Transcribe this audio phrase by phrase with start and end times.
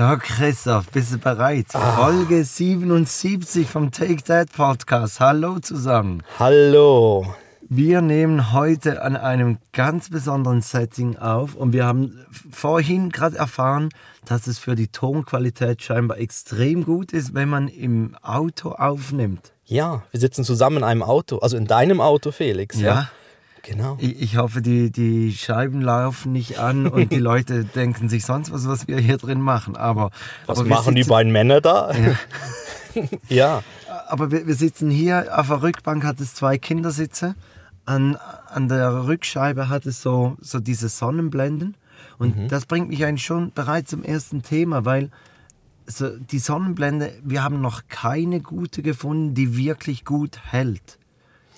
[0.00, 1.66] So, Christoph, bist du bereit?
[1.74, 1.96] Ah.
[1.96, 5.20] Folge 77 vom Take That Podcast.
[5.20, 6.22] Hallo zusammen.
[6.38, 7.34] Hallo.
[7.68, 13.90] Wir nehmen heute an einem ganz besonderen Setting auf und wir haben vorhin gerade erfahren,
[14.24, 19.52] dass es für die Tonqualität scheinbar extrem gut ist, wenn man im Auto aufnimmt.
[19.66, 22.80] Ja, wir sitzen zusammen in einem Auto, also in deinem Auto, Felix.
[22.80, 22.88] Ja.
[22.88, 23.10] ja.
[23.62, 23.96] Genau.
[24.00, 28.52] Ich, ich, hoffe, die, die Scheiben laufen nicht an und die Leute denken sich sonst
[28.52, 29.76] was, was wir hier drin machen.
[29.76, 30.10] Aber,
[30.46, 31.92] was aber machen die beiden Männer da?
[31.92, 32.14] Ja.
[33.28, 33.62] ja.
[34.08, 37.34] Aber wir, wir, sitzen hier, auf der Rückbank hat es zwei Kindersitze.
[37.84, 41.76] An, an der Rückscheibe hat es so, so diese Sonnenblenden.
[42.18, 42.48] Und mhm.
[42.48, 45.10] das bringt mich eigentlich schon bereits zum ersten Thema, weil
[45.86, 50.99] so die Sonnenblende, wir haben noch keine gute gefunden, die wirklich gut hält.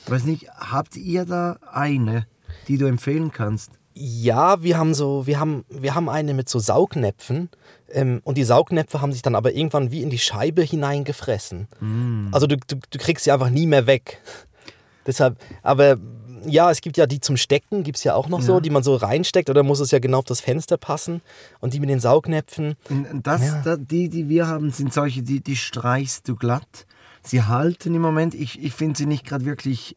[0.04, 2.26] Ich weiß nicht, habt ihr da eine,
[2.68, 3.72] die du empfehlen kannst?
[3.94, 7.50] Ja, wir haben so, wir haben, wir haben eine mit so Saugnäpfen
[7.90, 11.68] ähm, und die Saugnäpfe haben sich dann aber irgendwann wie in die Scheibe hineingefressen.
[11.80, 12.28] Mm.
[12.32, 14.20] Also du, du, du kriegst sie einfach nie mehr weg.
[15.06, 15.98] Deshalb, aber
[16.46, 18.46] ja, es gibt ja die zum Stecken, gibt es ja auch noch ja.
[18.46, 21.20] so, die man so reinsteckt oder muss es ja genau auf das Fenster passen
[21.60, 22.74] und die mit den Saugnäpfen.
[23.22, 23.62] Das, ja.
[23.62, 26.86] da, die, die wir haben, sind solche, die, die streichst du glatt
[27.22, 28.34] sie halten im Moment.
[28.34, 29.96] Ich, ich finde sie nicht gerade wirklich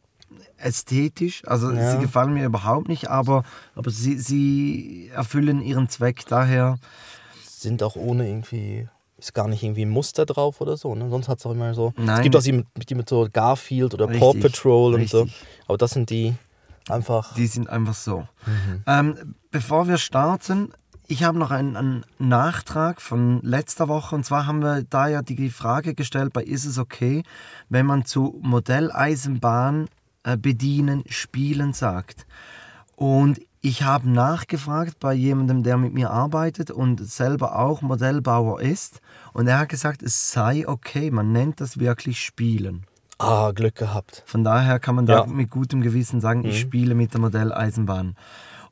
[0.58, 1.42] ästhetisch.
[1.46, 1.92] Also ja.
[1.92, 6.24] sie gefallen mir überhaupt nicht, aber, aber sie, sie erfüllen ihren Zweck.
[6.28, 6.78] Daher.
[7.48, 8.88] Sind auch ohne irgendwie.
[9.18, 10.94] Ist gar nicht irgendwie ein Muster drauf oder so.
[10.94, 11.08] Ne?
[11.08, 11.94] Sonst hat es auch immer so.
[11.96, 12.18] Nein.
[12.18, 15.10] Es gibt auch die mit, die mit so Garfield oder richtig, Paw Patrol und richtig.
[15.10, 15.26] so.
[15.66, 16.34] Aber das sind die
[16.88, 17.34] einfach.
[17.34, 18.28] Die sind einfach so.
[18.44, 18.82] Mhm.
[18.86, 20.72] Ähm, bevor wir starten,
[21.08, 25.22] ich habe noch einen, einen, Nachtrag von letzter Woche und zwar haben wir da ja
[25.22, 27.22] die Frage gestellt, bei ist es okay,
[27.68, 29.88] wenn man zu Modelleisenbahn
[30.24, 32.26] äh, bedienen, spielen sagt.
[32.96, 39.00] Und ich habe nachgefragt bei jemandem, der mit mir arbeitet und selber auch Modellbauer ist
[39.32, 42.86] und er hat gesagt, es sei okay, man nennt das wirklich Spielen.
[43.18, 44.22] Ah, Glück gehabt.
[44.26, 45.26] Von daher kann man da ja.
[45.26, 46.46] mit gutem Gewissen sagen, mhm.
[46.46, 48.14] ich spiele mit der Modelleisenbahn.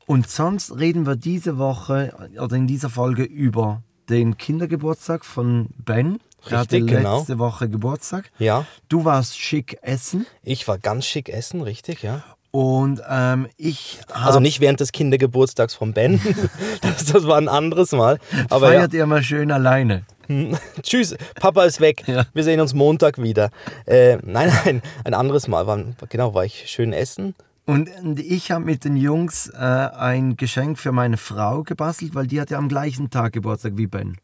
[0.05, 6.19] Und sonst reden wir diese Woche oder in dieser Folge über den Kindergeburtstag von Ben.
[6.47, 7.17] Er hatte genau.
[7.17, 8.29] letzte Woche Geburtstag.
[8.37, 8.65] Ja.
[8.87, 10.27] Du warst schick essen.
[10.43, 12.23] Ich war ganz schick essen, richtig, ja.
[12.51, 16.21] Und ähm, ich Also nicht während des Kindergeburtstags von Ben.
[16.81, 18.19] das, das, war ein anderes Mal.
[18.49, 18.99] Aber Feiert ja.
[18.99, 20.05] ihr mal schön alleine.
[20.81, 22.07] Tschüss, Papa ist weg.
[22.07, 22.25] Ja.
[22.33, 23.49] Wir sehen uns Montag wieder.
[23.85, 25.67] Äh, nein, nein, ein anderes Mal.
[25.67, 27.35] War, genau, war ich schön essen.
[27.65, 27.89] Und
[28.19, 32.51] ich habe mit den Jungs äh, ein Geschenk für meine Frau gebastelt, weil die hat
[32.51, 34.17] ja am gleichen Tag Geburtstag wie Ben.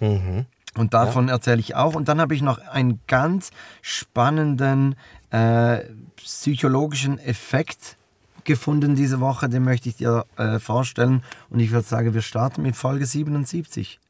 [0.00, 0.46] Mhm.
[0.76, 1.34] Und davon ja.
[1.34, 1.94] erzähle ich auch.
[1.94, 3.50] Und dann habe ich noch einen ganz
[3.82, 4.96] spannenden
[5.30, 5.78] äh,
[6.16, 7.96] psychologischen Effekt
[8.42, 9.48] gefunden diese Woche.
[9.48, 11.22] Den möchte ich dir äh, vorstellen.
[11.50, 14.00] Und ich würde sagen, wir starten mit Folge 77.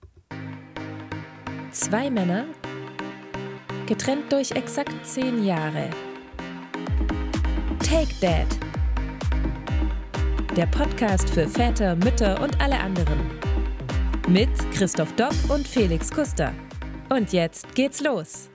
[1.73, 2.47] Zwei Männer,
[3.87, 5.91] getrennt durch exakt zehn Jahre.
[7.81, 8.68] Take Dad
[10.59, 13.21] der Podcast für Väter, Mütter und alle anderen.
[14.29, 16.53] Mit Christoph Dopp und Felix Kuster.
[17.11, 18.51] Und jetzt geht's los.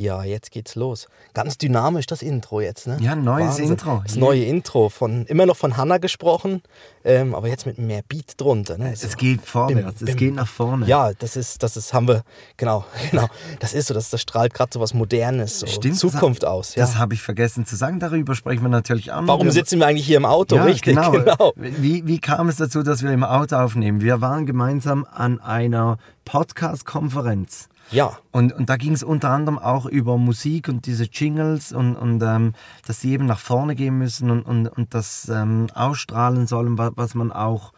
[0.00, 1.08] Ja, jetzt geht's los.
[1.34, 2.96] Ganz dynamisch das Intro jetzt, ne?
[3.02, 3.72] Ja, neues Wahnsinn.
[3.72, 4.00] Intro.
[4.02, 4.88] Das neue Intro.
[4.88, 6.62] Von, immer noch von Hanna gesprochen,
[7.04, 8.78] ähm, aber jetzt mit mehr Beat drunter.
[8.78, 8.96] Ne?
[8.96, 9.06] So.
[9.06, 10.08] Es geht vorwärts, bim, bim.
[10.08, 10.86] es geht nach vorne.
[10.86, 12.22] Ja, das ist, das ist, haben wir,
[12.56, 13.28] genau, genau.
[13.58, 16.74] Das ist so, das, das strahlt gerade so was Modernes, so Stimmt, Zukunft das, aus.
[16.76, 16.86] Ja.
[16.86, 19.28] Das habe ich vergessen zu sagen, darüber sprechen wir natürlich an.
[19.28, 20.56] Warum sitzen wir eigentlich hier im Auto?
[20.56, 21.10] Ja, Richtig, genau.
[21.10, 21.52] genau.
[21.56, 24.00] Wie, wie kam es dazu, dass wir im Auto aufnehmen?
[24.00, 27.68] Wir waren gemeinsam an einer Podcast-Konferenz.
[27.90, 28.18] Ja.
[28.30, 32.22] Und, und da ging es unter anderem auch über Musik und diese Jingles und, und
[32.22, 32.54] ähm,
[32.86, 37.14] dass sie eben nach vorne gehen müssen und, und, und das ähm, ausstrahlen sollen, was
[37.14, 37.72] man auch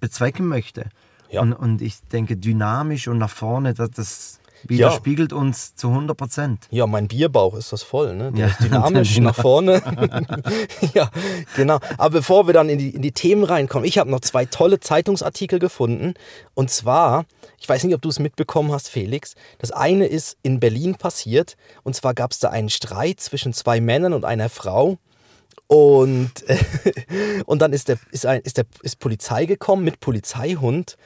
[0.00, 0.88] bezwecken möchte.
[1.30, 1.40] Ja.
[1.40, 5.38] Und, und ich denke, dynamisch und nach vorne, das, das widerspiegelt ja.
[5.38, 6.66] uns zu 100 Prozent.
[6.70, 8.32] Ja, mein Bierbauch ist das voll, ne?
[8.32, 9.82] Der ja, ist dynamisch nach vorne.
[10.94, 11.10] ja,
[11.56, 11.78] genau.
[11.98, 14.80] Aber bevor wir dann in die, in die Themen reinkommen, ich habe noch zwei tolle
[14.80, 16.14] Zeitungsartikel gefunden.
[16.54, 17.26] Und zwar,
[17.58, 19.34] ich weiß nicht, ob du es mitbekommen hast, Felix.
[19.58, 21.56] Das eine ist in Berlin passiert.
[21.82, 24.98] Und zwar gab es da einen Streit zwischen zwei Männern und einer Frau.
[25.66, 26.32] Und,
[27.46, 30.96] und dann ist, der, ist, ein, ist, der, ist Polizei gekommen mit Polizeihund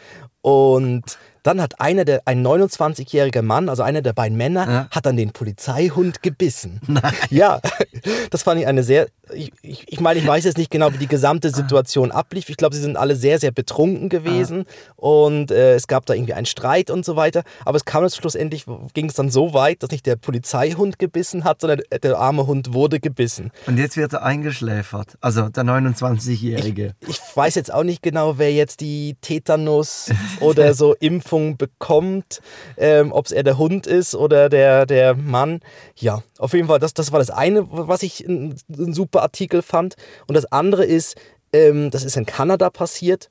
[0.41, 1.19] und
[1.49, 4.89] Dann hat einer der, ein 29-jähriger Mann, also einer der beiden Männer, Ja.
[4.91, 6.79] hat dann den Polizeihund gebissen.
[6.87, 7.15] Nein.
[7.31, 7.61] Ja,
[8.31, 10.99] das fand ich eine sehr, ich, ich, ich meine, ich weiß jetzt nicht genau, wie
[10.99, 12.51] die gesamte Situation ablief.
[12.51, 14.67] Ich glaube, sie sind alle sehr, sehr betrunken gewesen
[14.97, 17.45] und äh, es gab da irgendwie einen Streit und so weiter.
[17.65, 21.45] Aber es kam jetzt schlussendlich, ging es dann so weit, dass nicht der Polizeihund gebissen
[21.45, 23.53] hat, sondern der arme Hund wurde gebissen.
[23.67, 25.17] Und jetzt wird er eingeschläfert.
[25.23, 26.93] Also der 29-Jährige.
[27.07, 30.11] Ich weiß jetzt auch nicht genau, wer jetzt die Tetanus
[30.41, 32.41] oder so Impfung bekommt,
[32.77, 35.61] ähm, ob es eher der Hund ist oder der, der Mann.
[35.97, 39.63] Ja, auf jeden Fall, das, das war das eine, was ich ein, ein super Artikel
[39.63, 39.97] fand.
[40.27, 41.17] Und das andere ist,
[41.53, 43.29] ähm, das ist in Kanada passiert.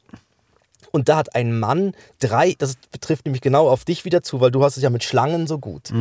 [0.92, 4.52] Und da hat ein Mann drei, das betrifft nämlich genau auf dich wieder zu, weil
[4.52, 5.92] du hast es ja mit Schlangen so gut.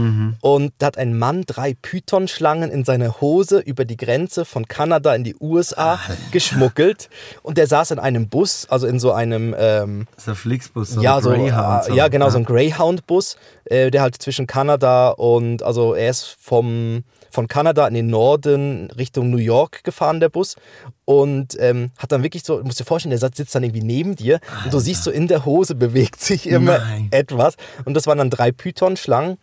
[0.40, 5.14] Und da hat ein Mann drei Python-Schlangen in seine Hose über die Grenze von Kanada
[5.14, 5.98] in die USA
[6.30, 7.08] geschmuggelt.
[7.42, 11.00] Und der saß in einem Bus, also in so einem ähm, So ein Flixbus, so
[11.00, 11.88] ja, ein so, Greyhound.
[11.88, 16.36] äh, ja, genau, so ein Greyhound-Bus, äh, der halt zwischen Kanada und, also er ist
[16.40, 17.02] vom,
[17.36, 20.56] von Kanada in den Norden Richtung New York gefahren, der Bus.
[21.04, 24.16] Und ähm, hat dann wirklich so, du musst dir vorstellen, der sitzt dann irgendwie neben
[24.16, 27.08] dir und du siehst so in der Hose bewegt sich immer Nein.
[27.10, 27.56] etwas.
[27.84, 29.36] Und das waren dann drei Python-Schlangen.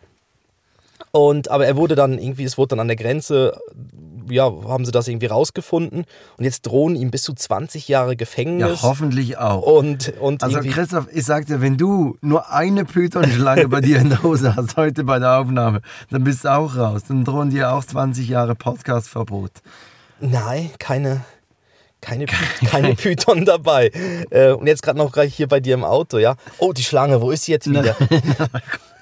[1.14, 3.56] Und, aber er wurde dann irgendwie, es wurde dann an der Grenze,
[4.28, 6.06] ja, haben sie das irgendwie rausgefunden.
[6.36, 8.82] Und jetzt drohen ihm bis zu 20 Jahre Ja, Gefängnis.
[8.82, 9.62] hoffentlich auch.
[9.62, 14.08] und, und Also Christoph, ich sag dir, wenn du nur eine Python-Schlange bei dir in
[14.08, 17.02] der Hose hast, heute bei der Aufnahme, dann bist du auch raus.
[17.06, 19.52] Dann drohen dir auch 20 Jahre Podcast-Verbot.
[20.18, 21.20] Nein, keine,
[22.00, 22.26] keine,
[22.66, 23.92] keine Python dabei.
[24.30, 26.34] Äh, und jetzt gerade noch gleich hier bei dir im Auto, ja.
[26.58, 27.94] Oh, die Schlange, wo ist sie jetzt wieder?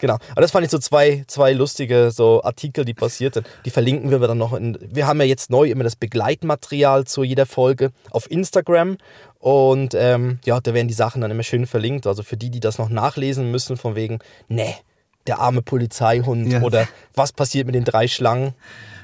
[0.03, 0.19] genau.
[0.33, 3.47] Aber das fand ich so zwei, zwei lustige so Artikel, die passiert sind.
[3.65, 4.77] Die verlinken wir dann noch in.
[4.83, 8.99] Wir haben ja jetzt neu immer das Begleitmaterial zu jeder Folge auf Instagram.
[9.39, 12.07] Und ähm, ja, da werden die Sachen dann immer schön verlinkt.
[12.07, 14.19] Also für die, die das noch nachlesen müssen, von wegen,
[14.49, 14.75] ne,
[15.27, 16.61] der arme Polizeihund Ja.
[16.61, 18.55] oder was passiert mit den drei Schlangen.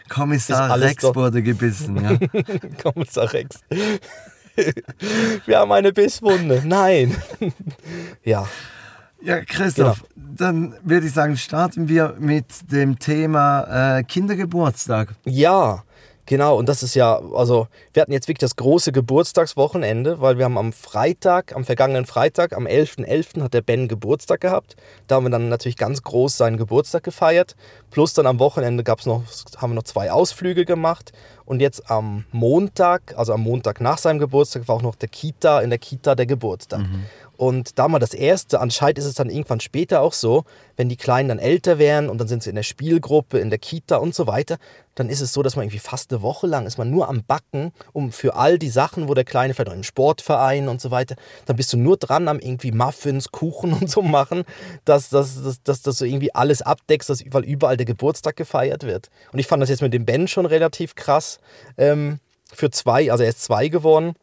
[0.09, 1.97] Kommissar Rex doch- wurde gebissen.
[2.03, 2.43] Ja.
[2.83, 3.61] Kommissar Rex.
[5.47, 6.63] Wir haben eine Bisswunde.
[6.65, 7.17] Nein.
[8.25, 8.49] ja.
[9.23, 10.29] Ja, Christoph, Genau.
[10.37, 15.15] dann würde ich sagen, starten wir mit dem Thema äh, Kindergeburtstag.
[15.25, 15.83] Ja,
[16.27, 16.57] genau.
[16.57, 20.57] Und das ist ja, also, wir hatten jetzt wirklich das große Geburtstagswochenende, weil wir haben
[20.59, 23.43] am Freitag, am vergangenen Freitag, am 11.11.
[23.43, 24.77] hat der Ben Geburtstag gehabt.
[25.09, 27.57] Da haben wir dann natürlich ganz groß seinen Geburtstag gefeiert.
[27.91, 29.23] Plus dann am Wochenende gab's noch,
[29.57, 31.13] haben wir noch zwei Ausflüge gemacht.
[31.45, 35.61] Und jetzt am Montag, also am Montag nach seinem Geburtstag, war auch noch der Kita,
[35.61, 36.81] in der Kita der Geburtstag.
[37.39, 40.43] Und da mal das erste, anscheinend ist es dann irgendwann später auch so,
[40.77, 43.61] wenn die Kleinen dann älter werden und dann sind sie in der Spielgruppe, in der
[43.61, 44.59] Kita und so weiter,
[44.97, 47.23] dann ist es so, dass man irgendwie fast eine Woche lang ist man nur am
[47.23, 50.91] Backen, um für all die Sachen, wo der Kleine vielleicht auch im Sportverein und so
[50.91, 51.15] weiter,
[51.47, 54.43] dann bist du nur dran am irgendwie Muffins, Kuchen und so machen,
[54.85, 58.83] dass, dass, dass, dass, dass du irgendwie alles abdeckst, dass, weil überall der Geburtstag gefeiert
[58.83, 59.11] wird.
[59.33, 61.39] Und ich fand das jetzt mit dem Ben schon relativ krass.
[61.77, 62.19] Ähm,
[62.53, 64.17] für zwei, also er ist zwei geworden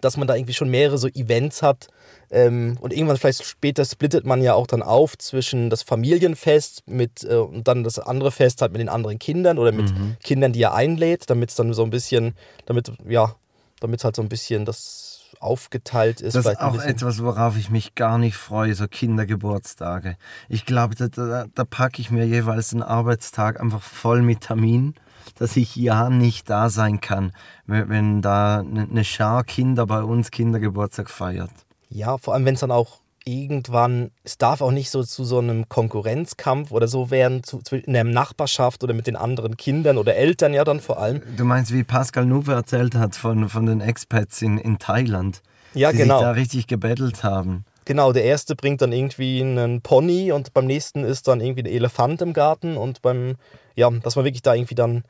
[0.00, 1.88] dass man da irgendwie schon mehrere so Events hat.
[2.30, 7.24] Ähm, und irgendwann vielleicht später splittet man ja auch dann auf zwischen das Familienfest mit
[7.24, 9.92] äh, und dann das andere Fest halt mit den anderen Kindern oder mit
[10.22, 12.34] Kindern, die er einlädt, damit es dann so ein bisschen,
[12.66, 13.34] damit, ja,
[13.80, 15.06] damit halt so ein bisschen das
[15.40, 16.34] aufgeteilt ist.
[16.34, 20.16] Das ist auch etwas, worauf ich mich gar nicht freue, so Kindergeburtstage.
[20.48, 24.94] Ich glaube, da, da, da packe ich mir jeweils einen Arbeitstag einfach voll mit Termin,
[25.38, 27.32] dass ich ja nicht da sein kann,
[27.66, 31.50] wenn, da eine eine Schar Kinder bei uns Kindergeburtstag feiert.
[31.88, 35.38] Ja, vor allem wenn es dann auch irgendwann, es darf auch nicht so zu so
[35.38, 39.98] einem Konkurrenzkampf oder so werden, zu, zu, in der Nachbarschaft oder mit den anderen Kindern
[39.98, 41.22] oder Eltern ja dann vor allem.
[41.36, 45.42] Du meinst, wie Pascal Nuwe erzählt hat von, von den Expats in, in Thailand,
[45.74, 46.18] Ja, die genau.
[46.18, 47.64] sich da richtig gebettelt haben.
[47.84, 51.66] Genau, der erste bringt dann irgendwie einen Pony und beim nächsten ist dann irgendwie ein
[51.66, 53.36] Elefant im Garten und beim,
[53.74, 55.04] ja, dass man wirklich da irgendwie dann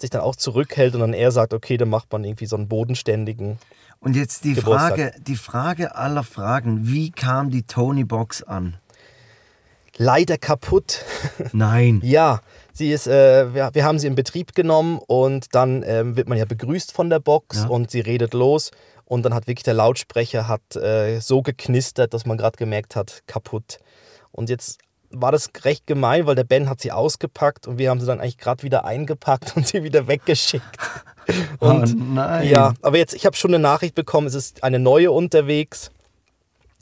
[0.00, 2.68] sich dann auch zurückhält und dann eher sagt, okay, dann macht man irgendwie so einen
[2.68, 3.58] bodenständigen.
[4.00, 4.88] Und jetzt die Geburtstag.
[4.98, 8.76] Frage, die Frage aller Fragen, wie kam die Tony-Box an?
[9.96, 11.04] Leider kaputt.
[11.52, 12.00] Nein.
[12.04, 12.40] ja,
[12.72, 16.38] sie ist, äh, wir, wir haben sie in Betrieb genommen und dann ähm, wird man
[16.38, 17.66] ja begrüßt von der Box Ja.
[17.68, 18.70] und sie redet los
[19.04, 23.22] und dann hat wirklich der Lautsprecher hat äh, so geknistert, dass man gerade gemerkt hat,
[23.26, 23.78] kaputt.
[24.30, 24.78] Und jetzt
[25.10, 28.20] war das recht gemein, weil der Ben hat sie ausgepackt und wir haben sie dann
[28.20, 30.64] eigentlich gerade wieder eingepackt und sie wieder weggeschickt.
[31.58, 32.48] Und oh nein.
[32.48, 35.90] ja, aber jetzt, ich habe schon eine Nachricht bekommen, es ist eine neue unterwegs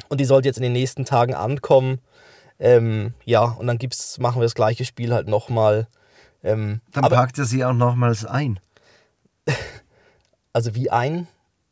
[0.09, 1.99] und die sollte jetzt in den nächsten Tagen ankommen.
[2.61, 5.89] Ähm, ja, und dann gibt's, machen wir das gleiche Spiel halt nochmal.
[6.45, 8.61] Ähm, Dann aber, packt er sie auch nochmals ein.
[10.53, 11.27] also wie ein?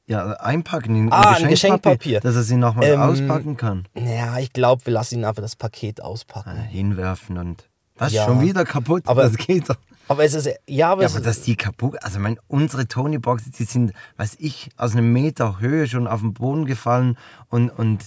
[0.06, 2.20] Ja, einpacken in, Ah, in in Geschenkpapier.
[2.20, 3.88] dass er sie nochmal Ähm, auspacken kann.
[3.94, 6.56] Ja, ich glaube, wir lassen ihn einfach das Paket auspacken.
[6.56, 7.68] Äh, hinwerfen und.
[7.96, 8.12] Was?
[8.12, 8.24] Ja.
[8.26, 9.04] Schon wieder kaputt?
[9.06, 9.76] Aber- das geht doch.
[10.06, 11.96] Aber es ist, ja, aber, Ja, aber dass die kaputt.
[12.02, 16.34] Also, mein, unsere Tony-Boxen, die sind, weiß ich, aus einem Meter Höhe schon auf den
[16.34, 17.16] Boden gefallen
[17.48, 18.04] und, und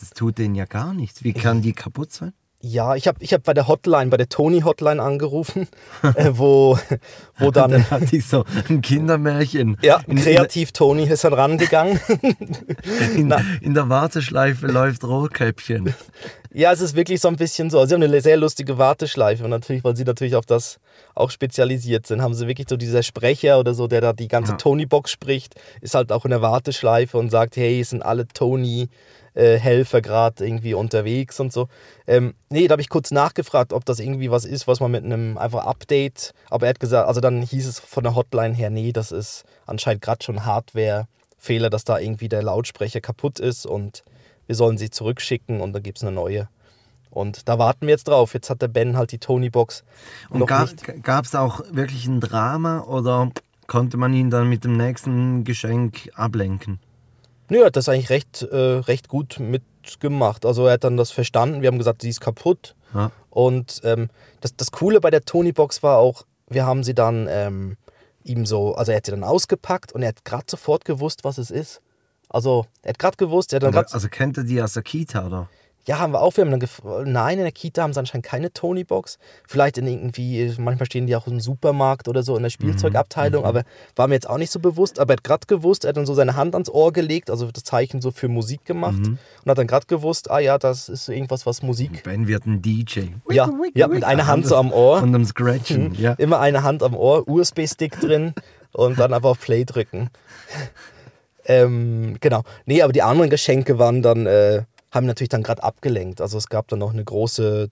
[0.00, 1.24] das tut denen ja gar nichts.
[1.24, 2.32] Wie kann die kaputt sein?
[2.60, 5.68] Ja, ich habe ich hab bei der Hotline, bei der Tony-Hotline angerufen,
[6.16, 6.78] äh, wo,
[7.38, 9.76] wo dann, Dann hatte ich so ein Kindermärchen.
[9.82, 12.00] ja, in, Kreativ-Tony ist dann rangegangen.
[13.14, 15.94] in, in der Warteschleife läuft Rohrkäppchen.
[16.52, 17.78] Ja, es ist wirklich so ein bisschen so.
[17.78, 20.80] Also sie haben eine sehr lustige Warteschleife und natürlich, weil sie natürlich auf das
[21.14, 24.52] auch spezialisiert sind, haben sie wirklich so dieser Sprecher oder so, der da die ganze
[24.52, 24.56] Ja.
[24.58, 28.26] Tony-Box spricht, ist halt auch in der Warteschleife und sagt, hey, es sind alle
[29.34, 31.68] Tony-Helfer gerade irgendwie unterwegs und so.
[32.06, 35.04] Ähm, nee, da habe ich kurz nachgefragt, ob das irgendwie was ist, was man mit
[35.04, 38.70] einem einfach Update, aber er hat gesagt, also dann hieß es von der Hotline her,
[38.70, 44.04] nee, das ist anscheinend gerade schon Hardware-Fehler, dass da irgendwie der Lautsprecher kaputt ist und
[44.46, 46.48] wir sollen sie zurückschicken und dann gibt es eine neue.
[47.10, 48.34] Und da warten wir jetzt drauf.
[48.34, 49.82] Jetzt hat der Ben halt die Tony-Box
[50.30, 50.46] Und
[51.02, 53.30] gab es auch wirklich ein Drama oder
[53.66, 56.80] konnte man ihn dann mit dem nächsten Geschenk ablenken?
[57.50, 60.44] Nö, er hat das eigentlich recht, äh, recht gut mitgemacht.
[60.44, 61.62] Also er hat dann das verstanden.
[61.62, 62.74] Wir haben gesagt, sie ist kaputt.
[62.94, 63.10] Ja.
[63.30, 64.08] Und ähm,
[64.40, 67.76] das, das Coole bei der Tony-Box war auch, wir haben sie dann ähm,
[68.24, 71.38] ihm so, also er hat sie dann ausgepackt und er hat gerade sofort gewusst, was
[71.38, 71.80] es ist.
[72.28, 74.74] Also er hat gerade gewusst, er hat dann Oder, grad, also kennt er die aus
[74.74, 75.48] der Kita, oder?
[75.88, 76.36] Ja, haben wir auch.
[76.36, 79.18] Wir haben dann gef- Nein, in der Kita haben sie anscheinend keine Tony-Box.
[79.46, 83.62] Vielleicht in irgendwie, manchmal stehen die auch im Supermarkt oder so in der Spielzeugabteilung, aber
[83.96, 85.00] war mir jetzt auch nicht so bewusst.
[85.00, 87.50] Aber er hat gerade gewusst, er hat dann so seine Hand ans Ohr gelegt, also
[87.50, 89.18] das Zeichen so für Musik gemacht und
[89.50, 92.02] hat dann gerade gewusst, ah ja, das ist irgendwas, was Musik.
[92.04, 93.00] Ben wird ein DJ.
[93.30, 95.02] Ja, ja mit einer Hand so am Ohr.
[95.02, 96.12] Und am Scratchen, ja.
[96.18, 98.34] Immer eine Hand am Ohr, USB-Stick drin
[98.72, 100.10] und dann einfach auf Play drücken.
[101.46, 102.42] ähm, genau.
[102.66, 106.20] Nee, aber die anderen Geschenke waren dann, äh, haben natürlich dann gerade abgelenkt.
[106.20, 107.70] Also es gab dann noch eine große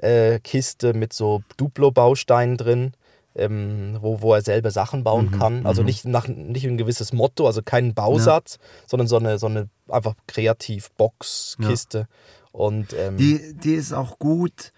[0.00, 2.92] Duplo-Kiste mit so Duplo-Bausteinen drin.
[3.36, 5.66] Ähm, wo, wo er selber Sachen bauen Mhm, kann.
[5.66, 9.68] Also nicht, nach, nicht ein gewisses Motto, also keinen Bausatz, sondern so eine, so eine
[9.88, 12.06] einfach kreativ Box-Kiste.
[12.52, 14.70] Und ähm, Die, die ist auch gut,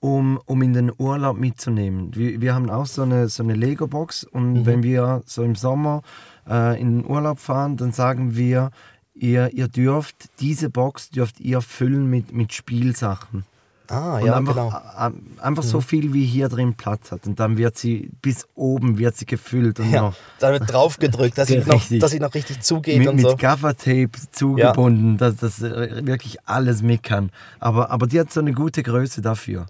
[0.00, 2.14] um, um in den Urlaub mitzunehmen.
[2.14, 4.66] Wir, wir haben auch so eine, so eine Lego-Box und Mhm.
[4.66, 6.02] wenn wir so im Sommer
[6.46, 8.72] äh, in den Urlaub fahren, dann sagen wir,
[9.14, 13.44] ihr, ihr dürft, diese Box dürft ihr füllen mit, mit Spielsachen.
[13.88, 14.70] ah, Und ja, einfach, genau.
[15.10, 15.36] Mhm.
[15.38, 17.26] äh, einfach so viel, wie hier drin Platz hat.
[17.26, 20.98] Und dann wird sie, bis oben wird sie gefüllt und Ja, noch da wird drauf
[20.98, 22.00] gedrückt, dass sie, noch, Richtig.
[22.00, 23.36] dass sie noch richtig zugeht mit, und mit so.
[23.36, 27.30] Gaffertape zugebunden, dass das äh, wirklich alles mit kann.
[27.60, 29.66] Aber, aber die hat so eine gute Größe dafür.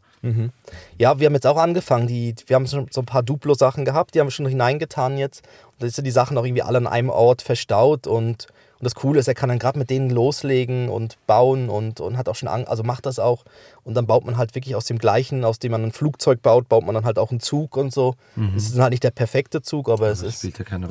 [0.99, 2.07] Ja, wir haben jetzt auch angefangen.
[2.07, 5.43] Die, wir haben schon so ein paar Duplo-Sachen gehabt, die haben wir schon hineingetan jetzt.
[5.81, 8.07] Und jetzt sind die Sachen auch irgendwie alle an einem Ort verstaut.
[8.07, 8.47] Und,
[8.83, 12.17] und das Coole ist, er kann dann gerade mit denen loslegen und bauen und, und
[12.19, 13.45] hat auch schon, Ang also macht das auch.
[13.85, 16.69] Und dann baut man halt wirklich aus dem gleichen, aus dem man ein Flugzeug baut,
[16.69, 18.17] baut man dann halt auch einen Zug und so.
[18.57, 20.43] Es ist halt nicht der perfekte Zug, aber es Das ist.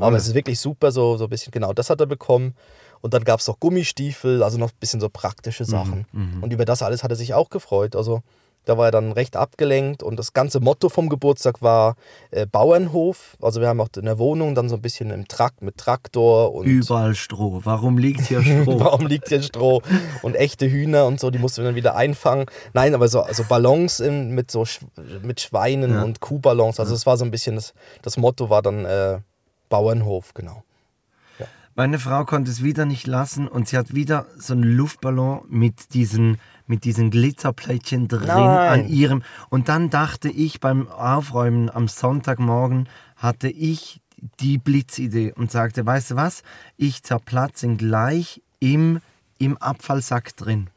[0.02, 2.56] Aber es ist wirklich super, so, so ein bisschen, genau, das hat er bekommen.
[3.02, 6.06] Und dann gab es noch Gummistiefel, also noch ein bisschen so praktische Sachen.
[6.42, 7.98] Und über das alles hat er sich auch gefreut.
[7.98, 8.22] Also
[8.66, 11.96] da war er dann recht abgelenkt und das ganze Motto vom Geburtstag war
[12.30, 13.36] äh, Bauernhof.
[13.42, 16.54] Also wir haben auch in der Wohnung dann so ein bisschen im Trakt mit Traktor
[16.54, 17.62] und Überall Stroh.
[17.64, 18.80] Warum liegt hier Stroh?
[18.80, 19.82] Warum liegt hier Stroh
[20.22, 22.46] und echte Hühner und so, die mussten wir dann wieder einfangen.
[22.74, 24.66] Nein, aber so also Ballons in, mit so
[25.24, 26.04] mit Schweinen Ja.
[26.04, 26.80] und Kuhballons.
[26.80, 29.20] Also es war so ein bisschen das, das Motto war dann äh,
[29.70, 30.64] Bauernhof, genau.
[31.74, 35.94] Meine Frau konnte es wieder nicht lassen und sie hat wieder so einen Luftballon mit
[35.94, 36.38] diesen,
[36.72, 38.82] mit diesen Glitzerplättchen drin Nein.
[38.82, 39.24] an ihrem.
[39.50, 42.88] Und dann dachte ich beim Aufräumen am Sonntagmorgen,
[43.18, 44.00] hatte ich
[44.40, 46.44] die Blitzidee und sagte, weißt du was,
[46.78, 49.02] ich zerplatze ihn gleich im,
[49.38, 50.70] im Abfallsack drin.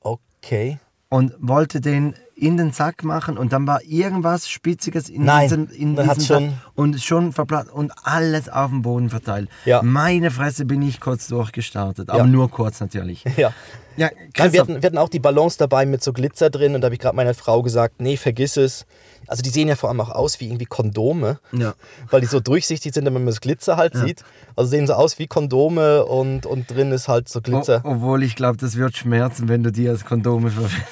[0.00, 0.80] Okay.
[1.08, 5.68] und wollte den in den Sack machen und dann war irgendwas Spitziges in Nein, diesen,
[5.70, 9.48] in hat's diesem schon- Sack und schon verplatzt und alles auf dem Boden verteilt.
[9.64, 9.80] Ja.
[9.82, 12.26] Meine Fresse bin ich kurz durchgestartet, aber Ja.
[12.26, 13.24] nur kurz natürlich.
[13.36, 13.52] Ja.
[13.98, 14.08] Ja,
[14.38, 16.86] Nein, wir, hatten, wir hatten auch die Ballons dabei mit so Glitzer drin und da
[16.86, 18.86] habe ich gerade meiner Frau gesagt, nee, vergiss es.
[19.26, 21.74] Also die sehen ja vor allem auch aus wie irgendwie Kondome, Ja.
[22.10, 24.24] weil die so durchsichtig sind, wenn man das Glitzer halt sieht.
[24.56, 27.82] Also sehen so aus wie Kondome und, und drin ist halt so o- Glitzer.
[27.84, 30.86] obwohl ich glaube, das wird schmerzen, wenn du die als Kondome verwendest.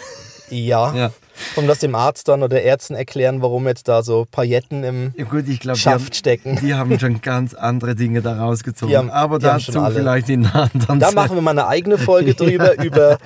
[0.50, 0.94] Ja.
[0.94, 1.10] Ja.
[1.56, 5.24] Und das dem Arzt dann oder Ärzten erklären, warum jetzt da so Pailletten im Ja,
[5.24, 6.58] gut, ich glaube, die, Schaft haben- stecken.
[6.60, 8.90] die haben schon ganz andere Dinge da rausgezogen.
[8.90, 11.14] Die haben- aber die dazu vielleicht in einer anderen Da Zeit.
[11.14, 13.18] machen wir mal eine eigene Folge drüber, über.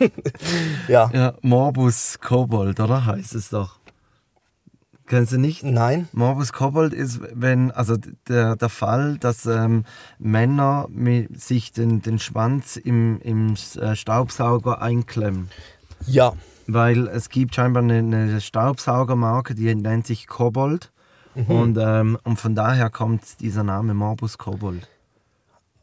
[0.88, 1.10] ja.
[1.12, 3.06] Ja, Morbus Kobold, oder?
[3.06, 3.76] Heißt es doch.
[5.06, 5.62] Kennst du nicht?
[5.62, 6.08] Nein.
[6.12, 7.96] Morbus Kobold ist, wenn, also
[8.28, 9.84] der, der Fall, dass ähm,
[10.18, 15.50] Männer mit, sich den, den Schwanz im, im äh, Staubsauger einklemmen.
[16.06, 16.32] Ja.
[16.66, 20.92] Weil es gibt scheinbar eine, eine Staubsaugermarke, die nennt sich Kobold.
[21.34, 21.46] Mhm.
[21.46, 24.88] Und, ähm, und von daher kommt dieser Name Morbus Kobold.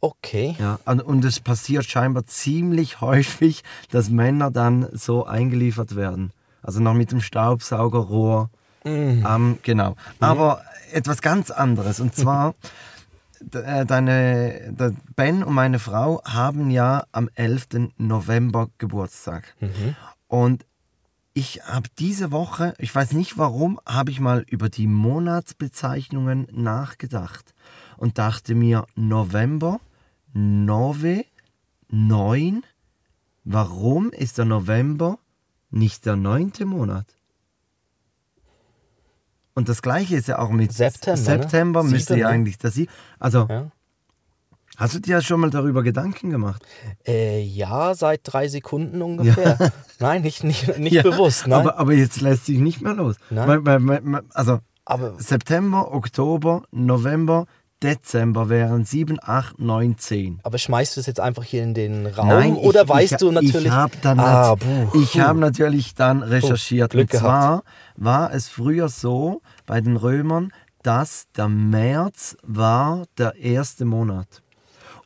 [0.02, 0.56] Okay.
[0.60, 6.32] Ja, und, es passiert scheinbar ziemlich häufig, dass Männer dann so eingeliefert werden.
[6.62, 8.50] Also noch mit dem Staubsaugerrohr.
[8.84, 9.26] Mhm.
[9.28, 9.96] Ähm, genau.
[10.20, 10.62] Aber
[10.94, 12.00] etwas ganz anderes.
[12.00, 12.56] Und zwar,
[13.52, 17.92] äh, deine, der Ben und meine Frau haben ja am 11.
[17.98, 19.56] November Geburtstag.
[19.60, 19.96] Mhm.
[20.28, 20.66] Und
[21.34, 27.54] ich habe diese Woche, ich weiß nicht warum, habe ich mal über die Monatsbezeichnungen nachgedacht
[27.98, 29.80] und dachte mir, November,
[30.34, 31.26] Nove,
[31.90, 32.64] 9,
[33.44, 35.20] warum ist der November
[35.70, 37.16] nicht der neunte Monat?
[39.54, 41.26] Und das gleiche ist ja auch mit September, ne?
[41.26, 42.34] September müsste Sieben, ja ne?
[42.34, 42.88] eigentlich das sie.
[43.20, 43.72] Also, Ja.
[44.80, 46.66] Hast du dir schon mal darüber Gedanken gemacht?
[47.06, 49.58] Äh, ja, seit drei Sekunden ungefähr.
[50.00, 51.48] Nein, nicht, nicht, nicht Ja, bewusst.
[51.48, 51.60] Nein.
[51.60, 53.16] Aber, aber jetzt lässt sich nicht mehr los.
[53.30, 54.22] Nein.
[54.34, 57.46] Also Aber September, Oktober, November,
[57.82, 60.40] Dezember wären 7, 8, 9, 10.
[60.44, 63.32] Aber schmeißt du es jetzt einfach hier in den Raum oder ich, weißt ich, du
[63.32, 63.66] natürlich?
[63.66, 65.20] Ich habe dann, ah, buh, ich puh.
[65.20, 66.92] hab natürlich dann recherchiert.
[66.92, 67.64] Glück und zwar
[67.96, 70.52] war es früher so bei den Römern,
[70.84, 74.42] dass der März war der erste Monat.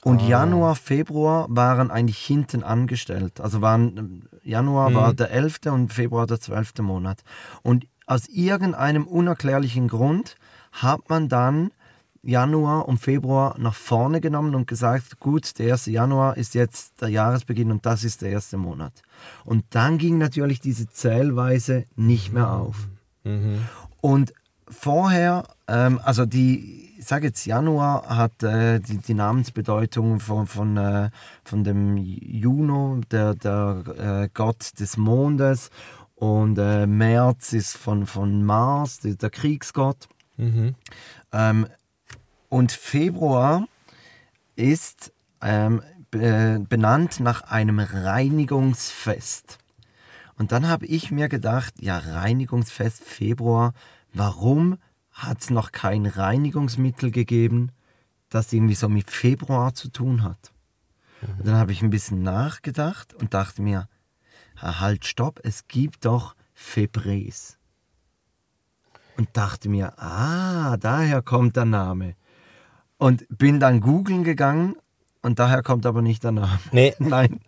[0.04, 0.28] Und Ah.
[0.28, 3.40] Januar, Februar waren eigentlich hinten angestellt.
[3.40, 4.96] Also waren, Januar Mhm.
[4.96, 5.72] war der 11.
[5.72, 6.82] und Februar der 12.
[6.84, 7.24] Monat.
[7.62, 10.36] Und aus irgendeinem unerklärlichen Grund
[10.74, 11.72] hat man dann
[12.22, 15.88] Januar und Februar nach vorne genommen und gesagt, gut, der 1.
[15.92, 18.94] Januar ist jetzt der Jahresbeginn und das ist der erste Monat.
[19.46, 22.88] Und dann ging natürlich diese Zählweise nicht mehr auf.
[23.26, 23.62] Mhm.
[24.02, 24.34] Und
[24.70, 30.78] vorher, ähm, also die, ich sage jetzt Januar hat äh, die, die Namensbedeutung von, von,
[30.78, 31.10] äh,
[31.44, 35.70] von dem Juno, der, der äh, Gott des Mondes,
[36.16, 40.08] und äh, März ist von, von Mars, der, der Kriegsgott.
[40.38, 40.76] Mhm.
[41.34, 41.68] Ähm,
[42.48, 43.68] und Februar
[44.56, 49.58] ist ähm, be benannt nach einem Reinigungsfest.
[50.38, 53.74] Und dann habe ich mir gedacht, ja, Reinigungsfest Februar,
[54.14, 54.78] warum
[55.14, 57.72] hat es noch kein Reinigungsmittel gegeben,
[58.30, 60.52] das irgendwie so mit Februar zu tun hat?
[61.38, 63.88] Und dann habe ich ein bisschen nachgedacht und dachte mir,
[64.60, 67.58] "Ah, halt, stopp, es gibt doch Febres.
[69.18, 72.16] Und dachte mir, ah, daher kommt der Name.
[72.98, 74.76] Und bin dann googeln gegangen
[75.22, 76.60] und daher kommt aber nicht der Name.
[76.72, 77.40] Nee, Nein.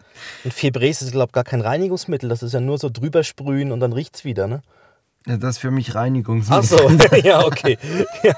[0.44, 2.30] und Febres ist, glaube ich, gar kein Reinigungsmittel.
[2.30, 4.62] Das ist ja nur so drüber sprühen und dann riecht es wieder, ne?
[5.28, 6.64] Ja, Das ist für mich Reinigungsmittel.
[6.64, 6.64] Ach
[7.10, 7.78] so, ja, okay.
[8.24, 8.34] Ja.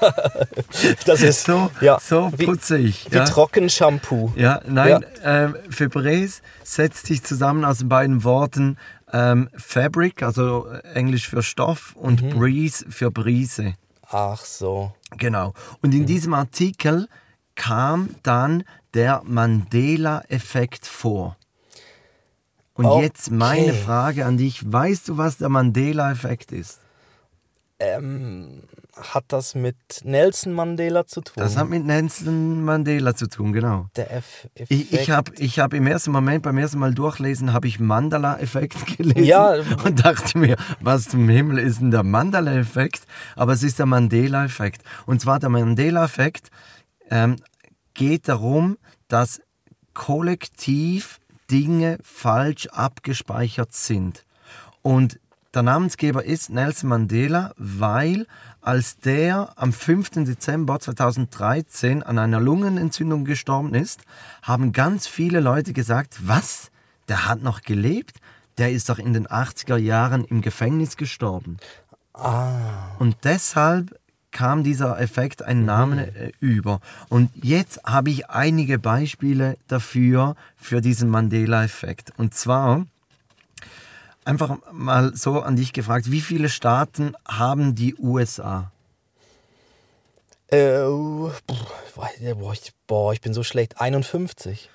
[1.04, 3.10] Das ist So, ja, so wie, putze ich.
[3.10, 3.24] wie ja.
[3.24, 4.32] Trockenshampoo.
[4.36, 8.76] Ja, nein, ähm, Febreze setzt sich zusammen aus den beiden Worten
[9.12, 12.30] ähm, Fabric, also äh, Englisch für Stoff, und Mhm.
[12.30, 13.74] Breeze für Brise.
[14.10, 14.92] Ach so.
[15.16, 15.54] Genau.
[15.82, 17.08] Und in diesem Artikel
[17.54, 21.36] kam dann der Mandela-Effekt vor.
[22.78, 23.02] Und Okay.
[23.06, 24.62] jetzt meine Frage an dich.
[24.72, 26.78] Weißt du, was der Mandela-Effekt ist?
[27.80, 28.62] Ähm,
[28.96, 31.34] hat das mit Nelson Mandela zu tun?
[31.36, 33.86] Das hat mit Nelson Mandela zu tun, genau.
[33.96, 34.70] der F Effekt.
[34.70, 38.96] Ich, ich habe ich hab im ersten Moment, beim ersten Mal durchlesen, habe ich Mandala-Effekt
[38.96, 39.54] gelesen Ja.
[39.84, 43.02] und dachte mir, was zum Himmel ist denn der Mandala-Effekt?
[43.34, 44.82] Aber es ist der Mandela-Effekt.
[45.06, 46.50] Und zwar der Mandela-Effekt
[47.10, 47.36] ähm,
[47.94, 48.76] geht darum,
[49.08, 49.40] dass
[49.94, 51.18] kollektiv
[51.50, 54.24] Dinge falsch abgespeichert sind.
[54.82, 55.18] Und
[55.54, 58.26] der Namensgeber ist Nelson Mandela, weil
[58.60, 60.10] als der am 5.
[60.24, 64.02] Dezember 2013 an einer Lungenentzündung gestorben ist,
[64.42, 66.70] haben ganz viele Leute gesagt, was?
[67.08, 68.18] Der hat noch gelebt?
[68.58, 71.56] Der ist doch in den 80er Jahren im Gefängnis gestorben.
[72.98, 73.97] Und deshalb
[74.30, 76.80] kam dieser Effekt einen Namen äh, über.
[77.08, 82.12] Und jetzt habe ich einige Beispiele dafür, für diesen Mandela-Effekt.
[82.16, 82.86] Und zwar
[84.24, 88.70] einfach mal so an dich gefragt, wie viele Staaten haben die USA?
[90.48, 93.80] Äh, boah, ich, boah, ich bin so schlecht.
[93.80, 94.70] 51.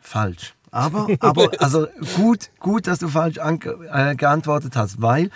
[0.00, 0.54] Falsch.
[0.70, 5.30] Aber, aber also gut, gut, dass du falsch äh, geantwortet hast, weil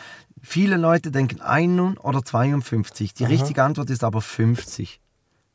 [0.46, 3.14] viele Leute denken 1 oder 52.
[3.14, 5.00] Die richtige Antwort ist aber 50.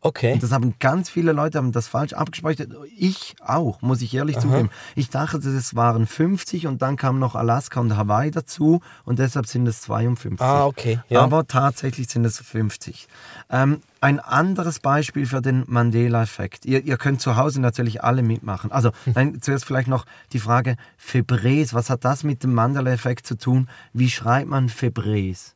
[0.04, 0.34] Okay.
[0.34, 2.72] Und das haben ganz viele Leute haben das falsch abgespeichert.
[2.98, 4.72] Ich auch, muss ich ehrlich zugeben.
[4.96, 9.46] Ich dachte, es waren 50 und dann kam noch Alaska und Hawaii dazu und deshalb
[9.46, 10.42] sind es 52.
[10.42, 11.22] Ah, okay, ja.
[11.22, 13.08] Aber tatsächlich sind es 50.
[13.52, 16.66] Ähm, ein anderes Beispiel für den Mandela-Effekt.
[16.66, 18.72] Ihr, ihr könnt zu Hause natürlich alle mitmachen.
[18.72, 19.14] Also Hm.
[19.16, 21.74] nein, zuerst vielleicht noch die Frage Febres.
[21.74, 23.70] Was hat das mit dem Mandela-Effekt zu tun?
[23.94, 25.56] Wie schreibt man Febres?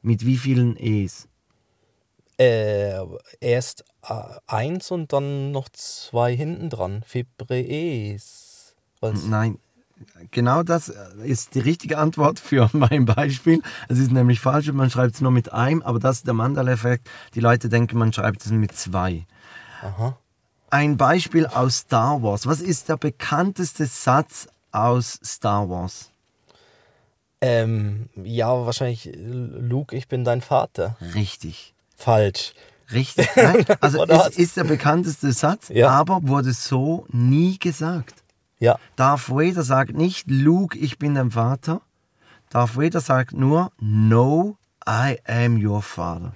[0.00, 1.28] Mit wie vielen E's?
[2.38, 3.00] Äh,
[3.40, 4.14] erst äh,
[4.46, 7.04] eins und dann noch zwei hinten dran.
[7.06, 8.74] Febres.
[9.00, 9.24] Was?
[9.26, 9.58] Nein,
[10.30, 10.88] genau das
[11.24, 13.60] ist die richtige Antwort für mein Beispiel.
[13.88, 17.08] Es ist nämlich falsch, man schreibt es nur mit einem, aber das ist der Mandela-Effekt.
[17.34, 19.26] Die Leute denken, man schreibt es mit zwei.
[19.82, 20.16] Aha.
[20.70, 22.46] Ein Beispiel aus Star Wars.
[22.46, 26.10] Was ist der bekannteste Satz aus Star Wars?
[27.40, 30.96] Ähm, ja, wahrscheinlich äh, Luke, ich bin dein Vater.
[31.14, 31.74] Richtig.
[31.96, 32.54] Falsch.
[32.92, 33.28] Richtig.
[33.36, 35.90] Nein, also es ist der bekannteste Satz, Ja.
[35.90, 38.23] aber wurde so nie gesagt.
[38.64, 38.78] Ja.
[38.96, 41.80] Darth Vader sagt nicht, Luke, ich bin dein Vater.
[42.50, 44.56] Darth Vader sagt nur, No,
[44.88, 46.34] I am your father.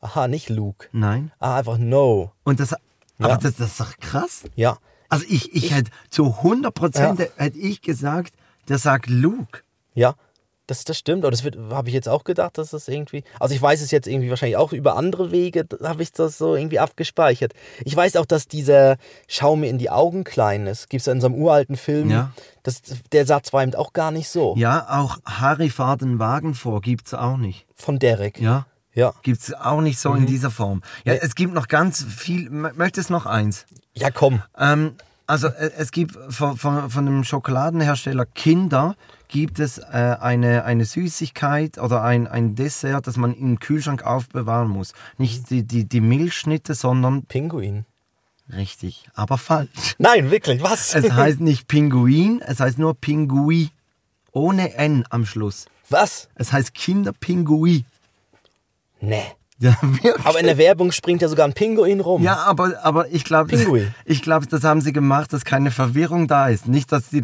[0.00, 0.88] Aha, nicht Luke.
[0.92, 1.32] Nein.
[1.40, 2.32] Ah, einfach No.
[2.44, 2.76] Und das, Ja.
[3.20, 4.44] aber das, das ist doch krass.
[4.54, 4.76] Ja.
[5.08, 7.26] Also ich, ich, hätte zu 100 Prozent Ja.
[7.36, 8.34] hätte ich gesagt,
[8.68, 9.62] der sagt Luke.
[9.94, 10.14] Ja.
[10.68, 13.22] Das, das stimmt, aber das habe ich jetzt auch gedacht, dass das irgendwie.
[13.38, 16.56] Also ich weiß es jetzt irgendwie wahrscheinlich auch über andere Wege, habe ich das so
[16.56, 17.52] irgendwie abgespeichert.
[17.84, 18.96] Ich weiß auch, dass dieser
[19.28, 20.90] Schau mir in die Augen klein ist.
[20.90, 22.10] Gibt es ja in so einem uralten Film.
[22.10, 22.32] Ja.
[22.64, 24.54] Das, der Satz war eben auch gar nicht so.
[24.56, 27.64] Ja, auch Harry fahrt den Wagen vor, gibt es auch nicht.
[27.76, 28.40] Von Derek.
[28.40, 29.12] Ja, Ja.
[29.22, 30.16] gibt es auch nicht so Mhm.
[30.18, 30.82] in dieser Form.
[31.04, 32.50] Ja, es gibt noch ganz viel.
[32.50, 33.66] Möchtest noch eins?
[33.94, 34.42] Ja, komm.
[34.58, 34.96] Ähm,
[35.28, 38.96] also äh, es gibt von, von, von dem Schokoladenhersteller Kinder
[39.28, 44.68] gibt es äh, eine, eine Süßigkeit oder ein, ein Dessert, das man im Kühlschrank aufbewahren
[44.68, 44.92] muss.
[45.18, 47.84] Nicht die, die, die Milchschnitte, sondern Pinguin.
[48.52, 49.96] richtig, aber falsch.
[49.98, 50.94] Nein, wirklich, was?
[50.94, 53.70] Es heißt nicht Pinguin, es heißt nur Pingui.
[54.32, 55.66] Ohne N am Schluss.
[55.88, 56.28] was?
[56.34, 57.84] Es heißt Kinderpingui.
[59.00, 59.24] Nee.
[59.58, 59.74] Ja.
[60.24, 62.22] Aber in der Werbung springt ja sogar ein Pinguin rum.
[62.22, 63.56] Ja, aber, aber ich glaube,
[64.04, 66.68] ich glaube, das haben sie gemacht, dass keine Verwirrung da ist.
[66.68, 67.22] Nicht, dass die,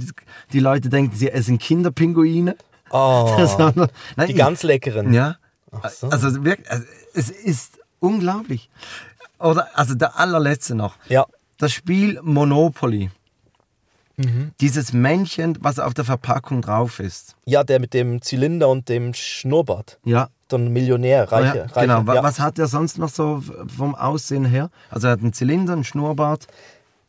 [0.52, 2.56] die Leute denken, sie essen Kinderpinguine.
[2.90, 5.12] Oh, sondern, nein, die ich- ganz leckeren.
[5.12, 5.36] Ja.
[5.94, 6.08] so.
[6.08, 8.70] Also wirklich, also, es ist unglaublich.
[9.38, 10.96] Oder, also der allerletzte noch.
[11.08, 11.26] Ja.
[11.58, 13.10] Das Spiel Monopoly.
[14.16, 14.52] Mhm.
[14.60, 17.34] Dieses Männchen, was auf der Verpackung drauf ist.
[17.46, 19.98] Ja, der mit dem Zylinder und dem Schnurrbart.
[20.04, 20.28] Ja.
[20.50, 21.56] So ein Millionär, reiche.
[21.56, 21.80] ja reiche.
[21.98, 22.12] genau.
[22.12, 22.22] Ja.
[22.22, 23.42] Was hat er sonst noch so
[23.74, 24.70] vom Aussehen her?
[24.90, 26.46] Also er hat einen Zylinder, einen Schnurrbart.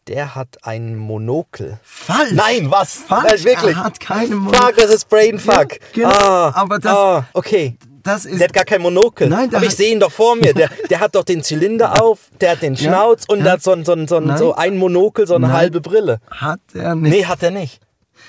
[0.08, 1.80] Der hat ein Monokel.
[1.82, 2.32] Falsch!
[2.34, 2.96] Nein, was?
[3.08, 3.44] Falsch!
[3.44, 3.76] Nein, wirklich.
[3.78, 4.74] Er hat keinen Fuck, Monokel.
[4.76, 5.74] das ist Brainfuck.
[5.96, 6.10] Ja, genau.
[6.10, 7.78] Ah, Aber das- ah, okay.
[8.04, 9.30] Das ist Der hat gar kein Monokel.
[9.30, 10.54] Nein, der Aber ich sehe ihn doch vor mir.
[10.54, 13.44] Der, der hat doch den Zylinder auf, der hat den Ja, Schnauz und ja.
[13.46, 15.56] der hat so, ein- so, so, so ein Monokel, so eine Nein.
[15.56, 16.20] halbe Brille.
[16.30, 17.12] Hat er nicht.
[17.14, 17.80] Nee, hat er nicht.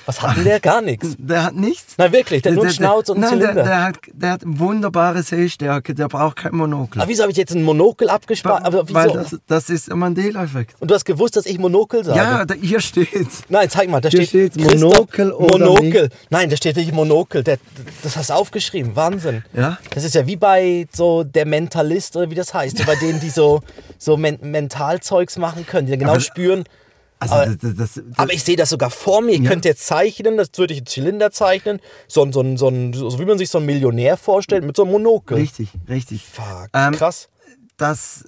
[0.06, 0.60] Was hat denn der?
[0.60, 1.14] Gar nichts.
[1.18, 1.94] Der hat nichts.
[1.96, 3.54] Nein, wirklich, der hat nur einen Schnauz und nein, Zylinder.
[3.54, 7.00] Der, der, hat, der hat wunderbare Sehstärke, der braucht kein Monokel.
[7.00, 8.70] Aber wieso habe ich jetzt ein Monokel abgespart?
[8.72, 9.14] Weil wieso?
[9.18, 10.74] das, das ist der Mandela-Effekt.
[10.80, 12.18] Und du hast gewusst, dass ich Monokel sage?
[12.18, 13.42] Ja, da, hier steht's.
[13.48, 16.10] Nein, zeig mal, da Hier steht Monokel oder Monokel.
[16.30, 17.42] Nein, da steht nicht Monokel.
[17.42, 17.58] Der,
[18.02, 18.94] das hast du aufgeschrieben.
[18.96, 19.44] Wahnsinn.
[19.54, 19.78] Ja.
[19.90, 22.78] Das ist ja wie bei so der Mentalist oder wie das heißt.
[22.78, 23.60] So bei denen, die so,
[23.98, 26.64] so men Mentalzeugs machen können, die dann genau Aber- spüren.
[27.20, 29.32] Also Aber- das, das, das, Aber ich sehe das sogar vor mir.
[29.32, 29.50] Ich Ja.
[29.50, 31.80] könnte jetzt zeichnen, das würde ich einen Zylinder zeichnen.
[32.08, 35.38] So, so, so, so wie man sich so einen Millionär vorstellt, mit so einem Monokel.
[35.38, 36.24] richtig, richtig.
[36.26, 37.28] Fuck, Ähm, krass.
[37.76, 38.24] Das,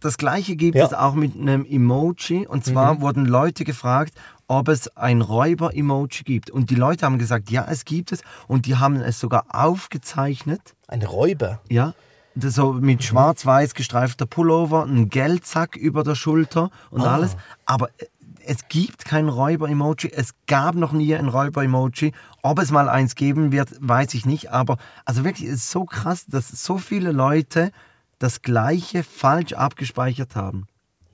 [0.00, 0.86] das gleiche gibt Ja.
[0.86, 2.46] es auch mit einem Emoji.
[2.46, 3.00] Und zwar Mhm.
[3.02, 4.14] wurden Leute gefragt,
[4.48, 6.50] ob es ein Räuber-Emoji gibt.
[6.50, 8.22] Und die Leute haben gesagt, ja, es gibt es.
[8.48, 10.60] Und die haben es sogar aufgezeichnet.
[10.88, 11.60] Ein Räuber.
[11.68, 11.94] Ja.
[12.34, 12.80] Das so Mhm.
[12.86, 17.14] mit schwarz-weiß gestreifter Pullover, ein Geldsack über der Schulter und Ah.
[17.14, 17.36] alles.
[17.66, 18.06] Aber äh,
[18.44, 20.10] es gibt kein Räuber-Emoji.
[20.14, 22.12] Es gab noch nie ein Räuber-Emoji.
[22.42, 24.50] Ob es mal eins geben wird, weiß ich nicht.
[24.50, 27.70] Aber also wirklich, es ist so krass, dass so viele Leute
[28.18, 30.66] das Gleiche falsch abgespeichert haben.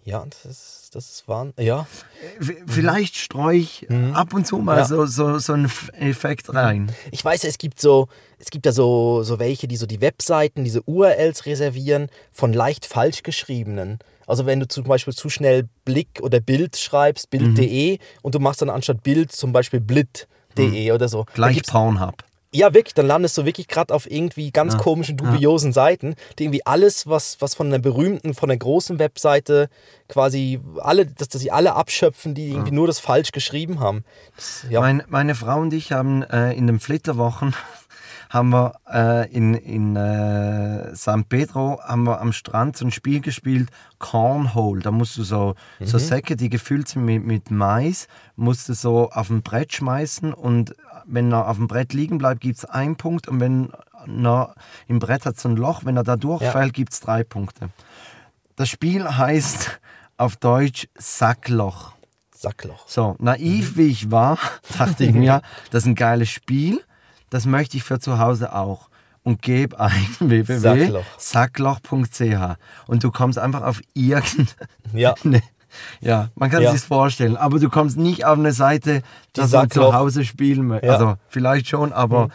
[0.05, 1.65] Ja, das ist, das ist Wahnsinn.
[1.65, 1.87] Ja.
[2.67, 4.79] Vielleicht streue ich ab und zu mal Mhm.
[4.79, 4.85] Ja.
[4.85, 6.93] so, so, so einen Effekt rein.
[7.11, 8.07] Ich weiß, es gibt so,
[8.39, 12.87] es gibt ja so, so welche, die so die Webseiten, diese URLs reservieren von leicht
[12.87, 13.99] falsch geschriebenen.
[14.27, 18.63] Also wenn du zum Beispiel zu schnell Blick oder Bild schreibst, bild.de und du machst
[18.63, 21.27] dann anstatt Bild zum Beispiel blit.de oder so.
[21.35, 22.25] Gleich Pornhub.
[22.57, 26.65] Ja, wirklich, dann landest du wirklich gerade auf irgendwie ganz komischen, dubiosen Seiten, die irgendwie
[26.65, 29.69] alles, was, was von einer berühmten, von einer großen Webseite
[30.09, 34.05] quasi alle, dass, dass sie alle abschöpfen, die irgendwie nur das falsch geschrieben haben.
[34.37, 34.81] Das, ja.
[34.81, 37.55] Meine, meine Frau und ich haben äh, in den Flitterwochen
[38.31, 43.21] haben wir äh, in, in äh, San Pedro haben wir am Strand so ein Spiel
[43.21, 44.81] gespielt, Cornhole.
[44.81, 45.87] Da musst du so, Mhm.
[45.87, 50.33] so Säcke, die gefüllt sind mit, mit Mais, musst du so auf ein Brett schmeißen
[50.35, 50.75] und
[51.07, 53.71] wenn er auf dem Brett liegen bleibt, gibt es einen Punkt und wenn
[54.25, 54.55] er
[54.89, 57.71] im Brett hat so ein Loch, wenn er da durchfällt, gibt es drei Punkte.
[58.57, 59.81] Das Spiel heißt
[60.17, 61.93] auf Deutsch Sackloch.
[62.35, 62.89] Sackloch.
[62.89, 64.39] So, naiv wie ich war,
[64.79, 66.81] dachte ich mir, das ist ein geiles Spiel,
[67.31, 68.89] das möchte ich für zu Hause auch.
[69.23, 71.03] Und gebe ein Sackloch.
[71.19, 74.47] www.sackloch.ch und du kommst einfach auf irgendeine.
[74.93, 75.15] Ja.
[76.01, 76.73] Ja, man kann Ja.
[76.73, 79.03] sich vorstellen, aber du kommst nicht auf eine Seite,
[79.37, 79.89] die du Sackloch.
[79.91, 80.91] zu Hause spielen möchtest.
[80.93, 80.99] Ja.
[81.01, 81.05] Mhm.
[81.09, 82.29] Also vielleicht schon, aber,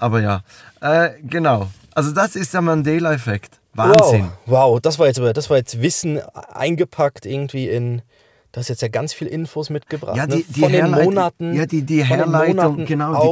[0.00, 0.40] aber ja.
[0.80, 1.68] Äh, genau.
[1.94, 3.60] Also das ist der Mandela-Effekt.
[3.74, 4.30] Wahnsinn.
[4.46, 6.20] Wow, wow, das war jetzt das war jetzt Wissen
[6.52, 8.02] eingepackt irgendwie in.
[8.50, 10.16] Du hast jetzt ja ganz viel Infos mitgebracht.
[10.16, 10.44] Ja, die- ne?
[10.48, 13.28] die von den Monaten, ja, die- die von den Herleitung, genau, die-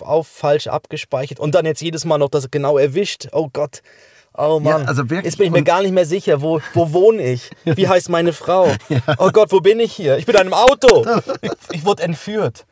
[0.00, 3.28] Auf, auf falsch abgespeichert und dann jetzt jedes Mal noch das genau erwischt.
[3.32, 3.82] Oh Gott.
[4.36, 4.84] Oh Mann.
[4.88, 7.50] also wirklich, jetzt bin ich mir gar nicht mehr sicher, wo, wo wohne ich?
[7.64, 8.66] Wie heißt meine Frau?
[9.18, 10.18] Oh Gott, wo bin ich hier?
[10.18, 11.06] Ich bin in einem Auto.
[11.40, 12.66] Ich, ich wurde entführt.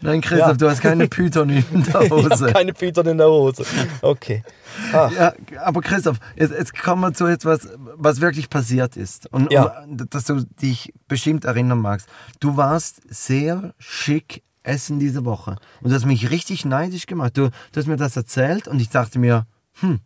[0.00, 0.54] Nein, Christoph, Ja.
[0.54, 2.46] du hast keine Python in der Ich habe Hose.
[2.52, 3.64] keine Python in der Hose.
[4.02, 4.44] Okay.
[4.92, 5.32] Ah, Ja,
[5.64, 9.26] aber Christoph, jetzt, jetzt kommen wir zu etwas, was wirklich passiert ist.
[9.32, 9.80] Und, Ja.
[9.82, 12.06] und dass du dich bestimmt erinnern magst.
[12.38, 15.56] Du warst sehr schick essen diese Woche.
[15.80, 17.36] Und du hast mich richtig neidisch gemacht.
[17.36, 19.46] Du, du hast mir das erzählt und ich dachte mir,
[19.80, 20.00] hm,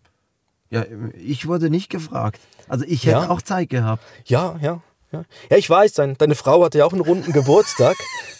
[0.70, 0.84] ja,
[1.18, 2.40] ich wurde nicht gefragt.
[2.68, 3.30] Also ich hätte Ja.
[3.30, 4.02] auch Zeit gehabt.
[4.24, 4.80] Ja, ja.
[5.12, 7.96] Ja, ja ich weiß, dein, deine Frau hatte ja auch einen runden Geburtstag.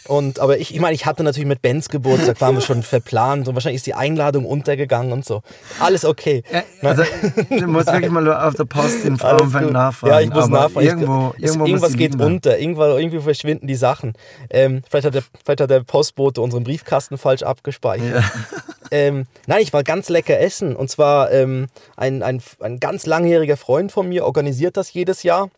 [0.07, 3.47] Und, aber ich, ich meine, ich hatte natürlich mit Bens Geburtstag, waren wir schon verplant
[3.47, 5.43] und wahrscheinlich ist die Einladung untergegangen und so.
[5.79, 6.43] Alles okay.
[6.51, 7.03] Ja, also,
[7.49, 10.13] du musst wirklich mal auf der Post Alles Frauenfeld nachfragen.
[10.13, 10.87] Ja, ich muss aber nachfragen.
[10.87, 12.59] Irgendwo, es, irgendwo irgendwas geht unter.
[12.59, 14.13] Irgendwo, irgendwie verschwinden die Sachen.
[14.49, 18.23] Ähm, vielleicht, hat der, vielleicht hat der Postbote unseren Briefkasten falsch abgespeichert.
[18.91, 20.75] Ähm, nein, ich war ganz lecker essen.
[20.75, 25.49] Und zwar ähm, ein, ein, ein ganz langjähriger Freund von mir organisiert das jedes Jahr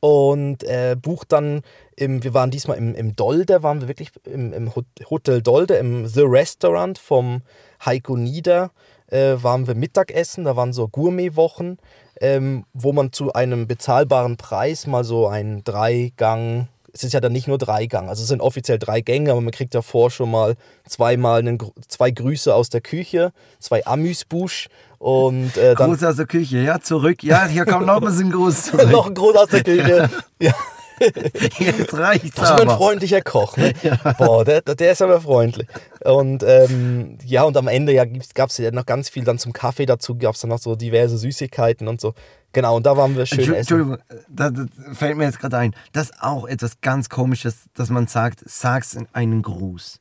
[0.00, 1.62] und äh, bucht dann,
[1.96, 5.74] im, wir waren diesmal im, im Dolde, waren wir wirklich im, im Hot- Hotel Dolde,
[5.74, 7.42] im The Restaurant vom
[7.84, 8.70] Heiko Nieder,
[9.08, 11.78] äh, waren wir Mittagessen, da waren so Gourmet-Wochen,
[12.20, 17.32] ähm, wo man zu einem bezahlbaren Preis mal so einen Dreigang, es ist ja dann
[17.32, 20.56] nicht nur Dreigang, also es sind offiziell drei Gänge, aber man kriegt davor schon mal
[20.88, 26.58] zweimal einen, zwei Grüße aus der Küche, zwei Amüsbusch und äh, Gruß aus der Küche,
[26.58, 27.22] ja, zurück.
[27.22, 28.90] Ja, hier kommt noch ein Gruß zurück.
[28.90, 30.10] noch ein Gruß aus der Küche.
[30.40, 30.54] ja.
[31.58, 33.58] Jetzt reicht's Was für ein freundlicher Koch.
[33.58, 33.74] Ne?
[34.16, 35.68] Boah, der, der ist aber freundlich.
[36.02, 39.52] Und ähm, ja, und am Ende ja, gab es ja noch ganz viel dann zum
[39.52, 42.14] Kaffee dazu, gab es dann noch so diverse Süßigkeiten und so.
[42.52, 43.56] Genau, und da waren wir schön Entschu- essen.
[43.58, 43.98] Entschuldigung,
[44.30, 45.74] da, da fällt mir jetzt gerade ein.
[45.92, 50.00] Das ist auch etwas ganz Komisches, dass man sagt, sag's einen Gruß.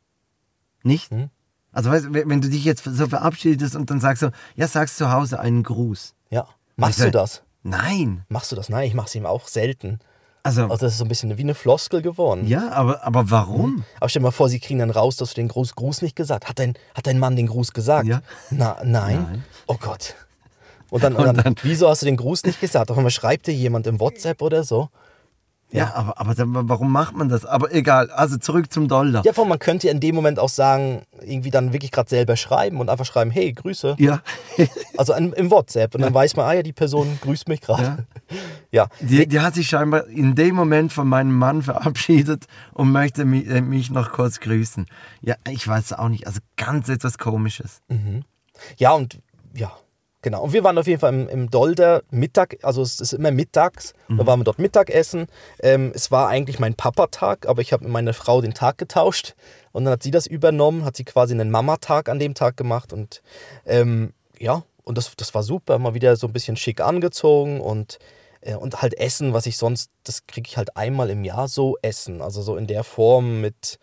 [0.84, 1.12] Nicht?
[1.12, 1.30] Hm?
[1.76, 4.98] Also weißt, du, wenn du dich jetzt so verabschiedest und dann sagst du, ja, sagst
[4.98, 6.16] zu Hause einen Gruß.
[6.32, 6.48] Ja.
[6.78, 7.44] Machst du das?
[7.64, 8.24] Nein.
[8.30, 8.70] Machst du das?
[8.70, 10.00] Nein, ich mache es ihm auch selten.
[10.44, 12.48] Also, Also das ist so ein bisschen wie eine Floskel geworden.
[12.48, 13.84] ja, aber, aber warum?
[14.00, 16.16] Aber stell dir mal vor, sie kriegen dann raus, dass du den Gruß, Gruß nicht
[16.16, 18.08] gesagt Hat dein, hat dein Mann den Gruß gesagt?
[18.08, 18.22] Ja.
[18.52, 19.24] Na, nein.
[19.24, 19.44] Nein.
[19.68, 20.16] Oh Gott.
[20.92, 22.92] Und dann, und dann, wieso hast du den Gruß nicht gesagt?
[22.92, 24.90] Auf einmal schreibt dir jemand im WhatsApp oder so.
[25.72, 27.46] Ja, aber, aber dann, warum macht man das?
[27.46, 29.26] Aber egal, also zurück zum Dollar.
[29.26, 32.38] Ja, vor man könnte ja in dem Moment auch sagen, irgendwie dann wirklich gerade selber
[32.38, 33.96] schreiben und einfach schreiben, hey, Grüße.
[34.00, 34.22] Ja.
[34.98, 35.94] Also im, im WhatsApp.
[35.94, 38.06] Und dann weiß man, ah ja, die Person grüßt mich gerade.
[38.72, 38.88] Ja.
[39.02, 43.46] Die, die hat sich scheinbar in dem Moment von meinem Mann verabschiedet und möchte mich,
[43.48, 44.86] äh, mich noch kurz grüßen.
[45.22, 46.28] Ja, ich weiß auch nicht.
[46.28, 47.82] Also ganz etwas Komisches.
[48.78, 49.20] Ja, und
[49.54, 49.72] ja,
[50.26, 50.42] genau.
[50.42, 53.94] Und wir waren auf jeden Fall im, im Dolder Mittag, also es ist immer mittags.
[54.18, 55.28] Da waren wir dort Mittagessen.
[55.60, 59.36] Ähm, es war eigentlich mein Papatag, aber ich habe mit meiner Frau den Tag getauscht.
[59.72, 62.92] Und dann hat sie das übernommen, hat sie quasi einen Mamatag an dem Tag gemacht.
[62.92, 63.22] Und
[63.68, 65.78] ähm, ja, und das, das war super.
[65.78, 68.00] Mal wieder so ein bisschen schick angezogen und,
[68.42, 71.78] äh, und halt Essen, was ich sonst, das kriege ich halt einmal im Jahr so
[71.84, 72.24] essen.
[72.24, 73.78] Also so in der Form mit,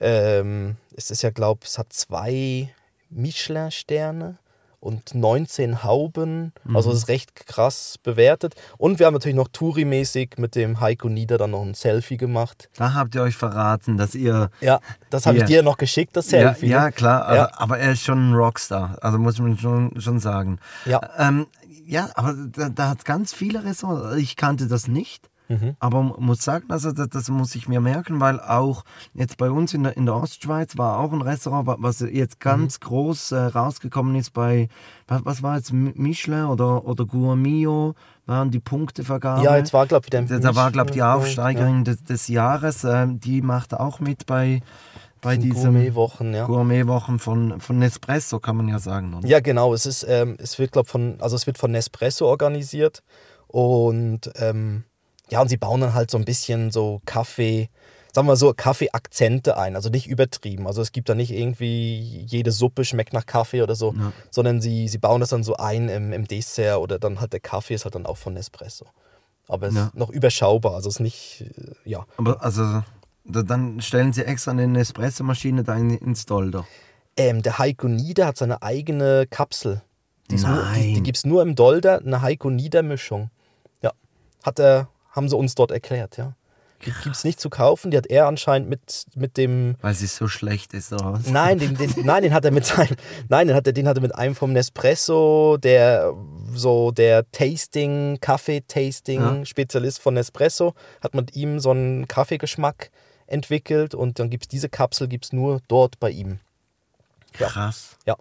[0.00, 2.72] ähm, es ist ja, glaube ich, es hat zwei
[3.10, 4.38] Michelin-Sterne
[4.84, 6.52] und 19 Hauben.
[6.72, 8.54] Also es ist recht krass bewertet.
[8.78, 12.68] Und wir haben natürlich noch Touri-mäßig mit dem Heiko Nieder dann noch ein Selfie gemacht.
[12.76, 14.50] Da habt ihr euch verraten, dass ihr.
[14.60, 16.66] Ja, das habe ich dir noch geschickt, das Ja, Selfie.
[16.68, 17.50] ja, klar, aber, Ja.
[17.56, 18.98] aber er ist schon ein Rockstar.
[19.00, 20.58] Also muss man schon, schon sagen.
[20.84, 21.00] Ja.
[21.18, 21.46] Ähm,
[21.86, 24.16] ja, aber da, da hat es ganz viele Ressorts.
[24.16, 25.28] Ich kannte das nicht.
[25.48, 25.76] Mhm.
[25.78, 29.74] Aber muss sagen, also das, das muss ich mir merken, weil auch jetzt bei uns
[29.74, 32.84] in der, in der Ostschweiz war auch ein Restaurant, wa- was jetzt ganz Mhm.
[32.86, 34.68] groß äh, rausgekommen ist bei,
[35.06, 39.42] was, was war jetzt, Michelin oder, oder Gourmio, waren die Punktevergabe.
[39.44, 42.28] Ja, jetzt war, glaube ich, wieder Da, da war, glaube ich, die Aufsteigerin des, des
[42.28, 44.62] Jahres, ähm, die macht auch mit bei,
[45.20, 46.46] bei diesen diesen Gourmetwochen, ja.
[46.46, 49.12] Gourmetwochen von, von Nespresso, kann man ja sagen.
[49.12, 49.28] Oder?
[49.28, 49.74] Ja, genau.
[49.74, 53.02] Es ist, ähm, es wird, glaube von, also es wird von Nespresso organisiert
[53.46, 54.84] und ähm,
[55.30, 57.68] ja, und sie bauen dann halt so ein bisschen so Kaffee,
[58.12, 60.66] sagen wir so, Kaffee-Akzente ein, also nicht übertrieben.
[60.66, 64.12] Also es gibt da nicht irgendwie, jede Suppe schmeckt nach Kaffee oder so, Ja.
[64.30, 67.40] sondern sie, sie bauen das dann so ein im, im Dessert oder dann halt der
[67.40, 68.86] Kaffee ist halt dann auch von Nespresso.
[69.48, 69.86] Aber es Ja.
[69.86, 72.06] ist noch überschaubar, also es ist nicht, äh, ja.
[72.16, 72.82] Aber also,
[73.24, 76.66] da, dann stellen sie extra eine Nespresso-Maschine da in, ins Dolder.
[77.16, 79.82] Ähm, der Heiko Nieder hat seine eigene Kapsel.
[80.30, 83.30] Die, nur, die, die gibt es nur im Dolder, eine Heiko Nieder-Mischung.
[83.82, 83.92] Ja.
[84.42, 86.34] Hat er, haben sie uns dort erklärt, ja.
[86.84, 89.76] Die gibt es nicht zu kaufen, die hat er anscheinend mit, mit dem.
[89.80, 91.26] Weil sie so schlecht ist, oder was?
[91.28, 92.96] Nein, den, den, nein, den hat er mit seinem.
[93.28, 96.12] Nein, den hat er, den hat er mit einem vom Nespresso, der
[96.52, 102.90] so der Tasting, Kaffee-Tasting-Spezialist von Nespresso, hat mit ihm so einen Kaffeegeschmack
[103.26, 106.40] entwickelt und dann gibt es diese Kapsel gibt's nur dort bei ihm.
[107.38, 107.48] Ja.
[107.48, 107.96] Krass.
[108.06, 108.16] Ja,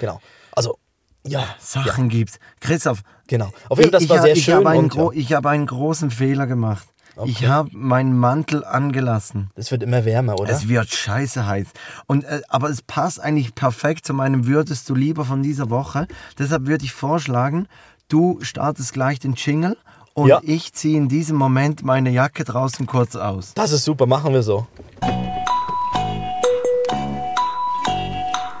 [0.00, 0.20] genau.
[0.52, 0.78] Also,
[1.26, 2.38] ja, Sachen gibt's.
[2.60, 3.50] Christoph, genau.
[3.68, 4.54] Auf jeden Fall, das ich, war ich, sehr ich schön.
[4.54, 6.86] habe einen, und, ja, ich habe einen großen Fehler gemacht.
[7.24, 7.48] Ich Okay.
[7.48, 9.50] habe meinen Mantel angelassen.
[9.54, 10.50] es wird immer wärmer, oder?
[10.50, 11.66] Es wird scheiße heiß.
[12.06, 16.06] Und, äh, aber es passt eigentlich perfekt zu meinem Würdest du lieber von dieser Woche.
[16.38, 17.66] Deshalb würde ich vorschlagen,
[18.08, 19.76] du startest gleich den Jingle
[20.14, 20.40] und Ja.
[20.42, 23.52] ich ziehe in diesem Moment meine Jacke draußen kurz aus.
[23.54, 24.66] Das ist super, machen wir so.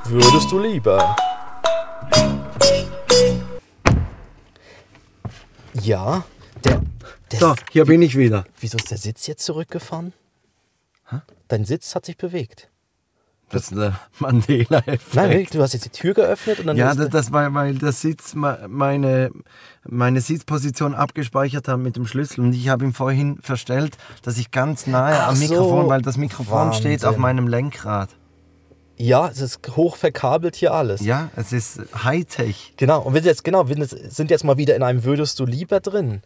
[0.04, 1.16] Würdest du lieber?
[5.74, 6.24] Ja,
[6.64, 6.80] der.
[7.30, 8.44] der So, hier bin ich wieder.
[8.60, 10.12] Wieso ist der Sitz jetzt zurückgefahren?
[11.48, 12.68] Dein Sitz hat sich bewegt.
[13.48, 15.14] Das ist der Mandela-Effekt.
[15.14, 17.74] Nein, du hast jetzt die Tür geöffnet und dann Ja, ist das, das war, weil
[17.74, 19.32] der Sitz me- meine,
[19.88, 22.42] meine Sitzposition abgespeichert hat mit dem Schlüssel.
[22.42, 25.42] Und ich habe ihn vorhin verstellt, dass ich ganz nahe Ach am so.
[25.48, 27.22] Mikrofon, weil das Mikrofon steht auf Wahnsinn.
[27.22, 28.10] meinem Lenkrad.
[29.00, 31.00] Ja, es ist hoch verkabelt hier alles.
[31.00, 32.74] Ja, es ist Hightech.
[32.76, 35.46] Genau, und wir sind jetzt, genau, wir sind jetzt mal wieder in einem Würdest du
[35.46, 36.22] lieber drin.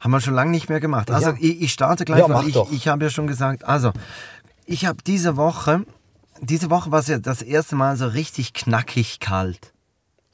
[0.00, 1.10] Haben wir schon lange nicht mehr gemacht.
[1.10, 1.36] Also Ja.
[1.38, 3.92] ich, ich starte gleich, Ja, weil ich, ich habe ja schon gesagt, also
[4.66, 5.84] ich habe diese Woche,
[6.40, 9.72] diese Woche war es ja das erste Mal so richtig knackig kalt.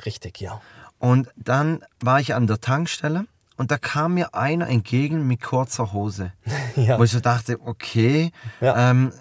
[0.04, 0.60] Richtig, ja.
[0.98, 5.92] Und dann war ich an der Tankstelle und da kam mir einer entgegen mit kurzer
[5.92, 6.32] Hose.
[6.76, 6.98] Ja.
[6.98, 8.90] Wo ich so dachte, okay, Ja.
[8.90, 9.12] ähm,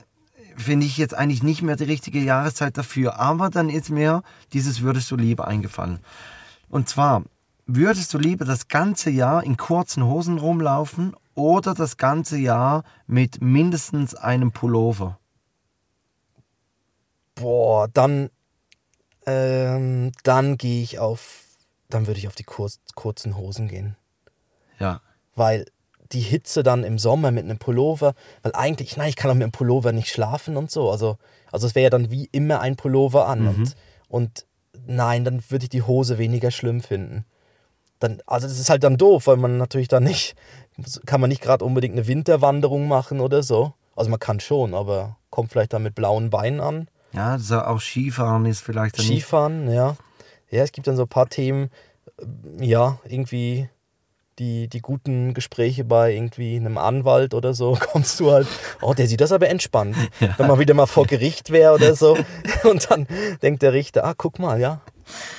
[0.58, 3.20] finde ich jetzt eigentlich nicht mehr die richtige Jahreszeit dafür.
[3.20, 6.00] Aber dann ist mir dieses Würdest du lieber eingefallen.
[6.70, 7.24] Und zwar,
[7.66, 13.42] würdest du lieber das ganze Jahr in kurzen Hosen rumlaufen oder das ganze Jahr mit
[13.42, 15.20] mindestens einem Pullover?
[17.36, 18.30] Boah, dann,
[19.26, 21.46] ähm, dann gehe ich auf,
[21.90, 23.96] dann würde ich auf die kurz, kurzen Hosen gehen.
[24.80, 25.02] Ja.
[25.36, 25.66] Weil
[26.14, 29.44] die Hitze dann im Sommer mit einem Pullover, weil eigentlich, nein, ich kann auch mit
[29.44, 30.90] einem Pullover nicht schlafen und so.
[30.90, 31.18] Also,
[31.52, 33.48] also es wäre ja dann wie immer ein Pullover an.
[33.48, 33.76] Und,
[34.08, 34.46] und
[34.86, 37.26] nein, dann würde ich die Hose weniger schlimm finden.
[38.00, 40.36] Dann, also das ist halt dann doof, weil man natürlich dann nicht,
[41.06, 43.74] kann man nicht gerade unbedingt eine Winterwanderung machen oder so.
[43.96, 46.88] Also man kann schon, aber kommt vielleicht dann mit blauen Beinen an.
[47.14, 49.06] Ja, so auch Skifahren ist vielleicht dann.
[49.06, 49.96] Skifahren, ja.
[50.50, 51.70] Ja, es gibt dann so ein paar Themen,
[52.20, 53.70] äh, ja, irgendwie
[54.40, 58.48] die, die guten Gespräche bei irgendwie einem Anwalt oder so, kommst du halt,
[58.82, 59.96] oh, der sieht das aber entspannt.
[60.38, 62.18] Wenn man wieder mal vor Gericht wäre oder so.
[62.64, 63.08] Und dann
[63.42, 64.82] denkt der Richter, ah, guck mal, ja,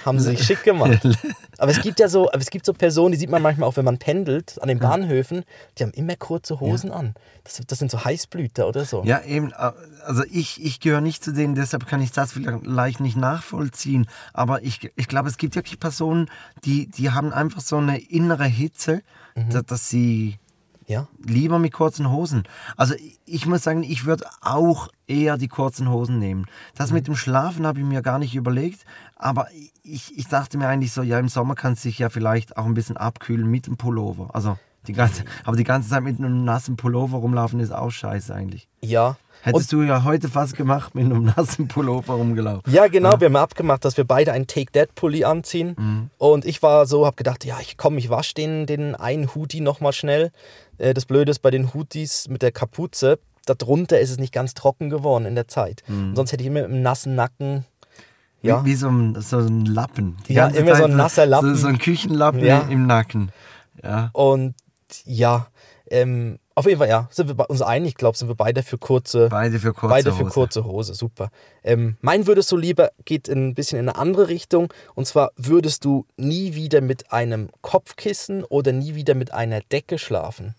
[0.05, 1.07] haben sie sich schick gemacht.
[1.59, 3.77] Aber es gibt ja so, aber es gibt so Personen, die sieht man manchmal auch,
[3.77, 5.45] wenn man pendelt an den Bahnhöfen,
[5.79, 7.15] die haben immer kurze Hosen an.
[7.45, 9.05] Das, das sind so Heißblüter oder so.
[9.05, 9.71] Ja, eben, äh,
[10.05, 14.07] also ich, ich gehöre nicht zu denen, deshalb kann ich das vielleicht nicht nachvollziehen.
[14.33, 16.29] Aber ich, ich glaube, es gibt wirklich Personen,
[16.65, 19.03] die, die haben einfach so eine innere Hitze,
[19.37, 20.39] da, dass sie
[20.87, 21.09] ja.
[21.23, 22.45] lieber mit kurzen Hosen.
[22.77, 26.47] Also ich, ich muss sagen, ich würde auch eher die kurzen Hosen nehmen.
[26.75, 28.85] Das mit dem Schlafen habe ich mir gar nicht überlegt,
[29.25, 29.49] aber
[29.83, 32.67] ich, ich dachte mir eigentlich so, ja, im Sommer kannst du dich ja vielleicht auch
[32.67, 34.29] ein bisschen abkühlen mit dem Pullover.
[34.35, 38.35] Also die ganze, aber die ganze Zeit mit einem nassen Pullover rumlaufen ist auch scheiße
[38.35, 38.69] eigentlich.
[38.83, 39.17] Ja.
[39.41, 42.71] Hättest du ja heute fast gemacht mit einem nassen Pullover rumgelaufen.
[42.71, 43.19] Ja, genau.
[43.19, 46.11] Wir haben abgemacht, dass wir beide einen Take That Pulli anziehen.
[46.19, 49.61] Und ich war so, habe gedacht, ja, ich komm, ich wasche den, den einen Hoodie
[49.61, 50.33] nochmal schnell.
[50.77, 54.55] Äh, Das Blöde ist bei den Hoodies mit der Kapuze, darunter ist es nicht ganz
[54.55, 55.83] trocken geworden in der Zeit.
[55.89, 57.65] Und sonst hätte ich immer mit einem nassen Nacken.
[58.45, 60.17] Ja, Wie, wie so, ein, so ein Lappen.
[60.29, 61.55] Die Ja, immer so Zeit ein nasser Lappen.
[61.57, 62.61] So, so ein Küchenlappen Ja.
[62.69, 63.33] im Nacken.
[63.83, 64.11] Ja.
[64.13, 64.55] und
[65.05, 65.49] ja,
[65.91, 68.63] ähm, auf jeden Fall, ja, sind wir bei- uns einig, ich glaube, sind wir beide
[68.63, 70.31] für kurze, Beide für kurze beide für Hose.
[70.31, 71.31] kurze Hose, super.
[71.65, 74.73] Ähm, mein würdest du lieber geht ein bisschen in eine andere Richtung.
[74.95, 79.99] Und zwar würdest du nie wieder mit einem Kopfkissen oder nie wieder mit einer Decke
[79.99, 80.55] schlafen.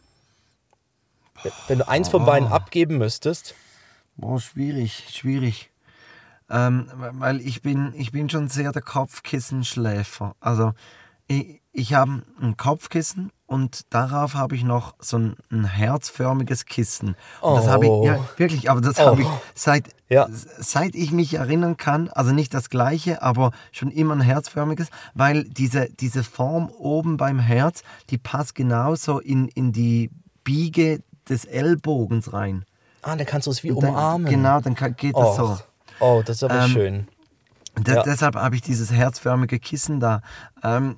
[1.44, 3.56] Wenn- Wenn du eins von beiden abgeben müsstest,
[4.18, 5.70] Boah, schwierig, schwierig.
[6.50, 10.36] Ähm, weil ich bin, ich bin schon sehr der Kopfkissenschläfer.
[10.40, 10.74] Also
[11.28, 17.16] ich, ich habe ein Kopfkissen und darauf habe ich noch so ein, ein herzförmiges Kissen.
[17.42, 18.26] Und das habe ich, ja, Oh.
[18.38, 19.08] wirklich, aber das Oh.
[19.08, 20.28] habe ich seit, Ja.
[20.32, 25.44] seit ich mich erinnern kann, also nicht das gleiche, aber schon immer ein herzförmiges, weil
[25.46, 30.12] diese, diese Form oben beim Herz, die passt genauso in, in die
[30.44, 32.66] Biege des Ellbogens rein.
[33.02, 34.30] Ah, dann kannst du es wie dann- umarmen.
[34.30, 35.56] Genau, dann kann, geht das oh.
[35.56, 35.60] so.
[36.00, 37.08] Oh, das ist aber Ähm, schön.
[37.86, 38.04] Ja.
[38.04, 40.22] Deshalb habe ich dieses herzförmige Kissen da.
[40.64, 40.98] Ähm,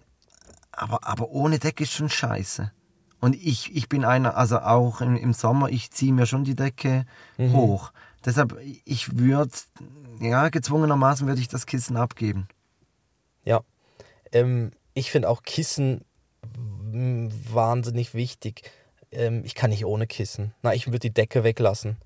[0.71, 2.71] aber, aber ohne Decke ist schon scheiße.
[3.19, 6.55] Und ich, ich bin einer, also auch im, im Sommer, ich ziehe mir schon die
[6.55, 7.05] Decke
[7.37, 7.53] Mhm.
[7.53, 7.91] hoch.
[8.23, 9.51] Deshalb, ich würde,
[10.19, 12.47] ja, gezwungenermaßen würde ich das Kissen abgeben.
[13.43, 13.61] Ja.
[14.31, 16.01] Ähm, ich finde auch Kissen
[16.91, 18.69] wahnsinnig wichtig.
[19.11, 20.53] Ähm, ich kann nicht ohne Kissen.
[20.61, 21.97] Na, ich würde die Decke weglassen.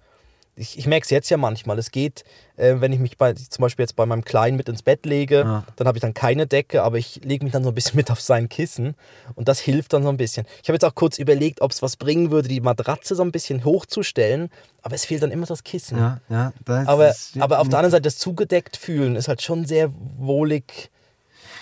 [0.61, 1.79] Ich, ich merke es jetzt ja manchmal.
[1.79, 2.23] Es geht,
[2.55, 5.39] äh, wenn ich mich bei, zum Beispiel jetzt bei meinem Kleinen mit ins Bett lege,
[5.39, 5.63] Ja.
[5.75, 8.11] dann habe ich dann keine Decke, aber ich lege mich dann so ein bisschen mit
[8.11, 8.95] auf sein Kissen
[9.35, 10.45] und das hilft dann so ein bisschen.
[10.61, 13.31] Ich habe jetzt auch kurz überlegt, ob es was bringen würde, die Matratze so ein
[13.31, 14.49] bisschen hochzustellen,
[14.83, 15.97] aber es fehlt dann immer das Kissen.
[15.97, 16.53] Ja, ja.
[16.63, 20.91] Das Aber, aber auf der anderen Seite, das zugedeckt fühlen ist halt schon sehr wohlig,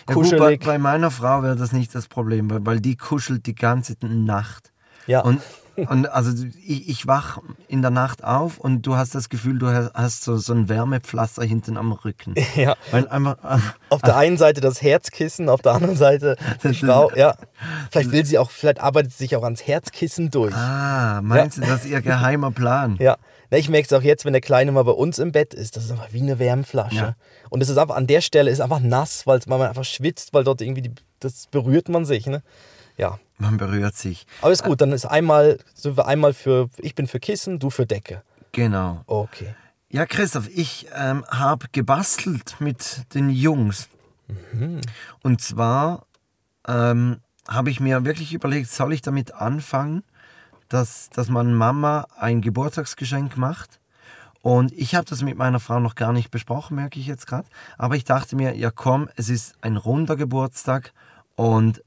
[0.10, 0.66] Ja, gut, bei, kuschelig.
[0.66, 4.72] bei meiner Frau wäre das nicht das Problem, weil, weil die kuschelt die ganze Nacht.
[5.08, 5.22] Ja.
[5.22, 5.42] Und,
[5.88, 9.68] und also ich, ich wach in der Nacht auf und du hast das Gefühl, du
[9.68, 12.34] hast- so, so ein Wärmepflaster hinten am Rücken.
[12.56, 12.76] Ja.
[12.92, 13.38] Weil einfach,
[13.90, 17.12] Auf der einen Seite das Herzkissen, auf der anderen Seite die Frau.
[17.16, 17.36] Ja.
[17.92, 20.54] Vielleicht will sie auch, vielleicht arbeitet sie sich auch ans Herzkissen durch.
[20.56, 22.98] ah, meinst du, das ist ihr geheimer Plan?
[23.00, 23.18] Ja.
[23.52, 25.76] Na, ich merke es auch jetzt, wenn der Kleine mal bei uns im Bett ist,
[25.76, 26.96] das ist einfach wie eine Wärmflasche.
[26.96, 27.16] Ja.
[27.50, 30.44] Und es ist einfach an der Stelle ist einfach nass, weil man einfach schwitzt, weil
[30.44, 32.28] dort irgendwie die, das berührt man sich.
[32.28, 32.44] Ne?
[32.98, 33.18] Ja.
[33.40, 34.28] Man berührt sich.
[34.42, 37.70] Aber ist gut, dann ist einmal, sind wir einmal für, ich bin für Kissen, du
[37.70, 38.22] für Decke.
[38.52, 39.02] Genau.
[39.08, 39.56] Okay.
[39.90, 43.90] Ja, Christoph, ich ähm, habe gebastelt mit den Jungs.
[45.24, 46.06] Und zwar
[46.68, 50.04] ähm, habe ich mir wirklich überlegt, soll ich damit anfangen,
[50.68, 53.80] dass, dass man Mama ein Geburtstagsgeschenk macht?
[54.42, 57.48] Und ich habe das mit meiner Frau noch gar nicht besprochen, merke ich jetzt gerade.
[57.78, 60.94] Aber ich dachte mir, ja komm, es ist ein runder Geburtstag
[61.36, 61.84] und,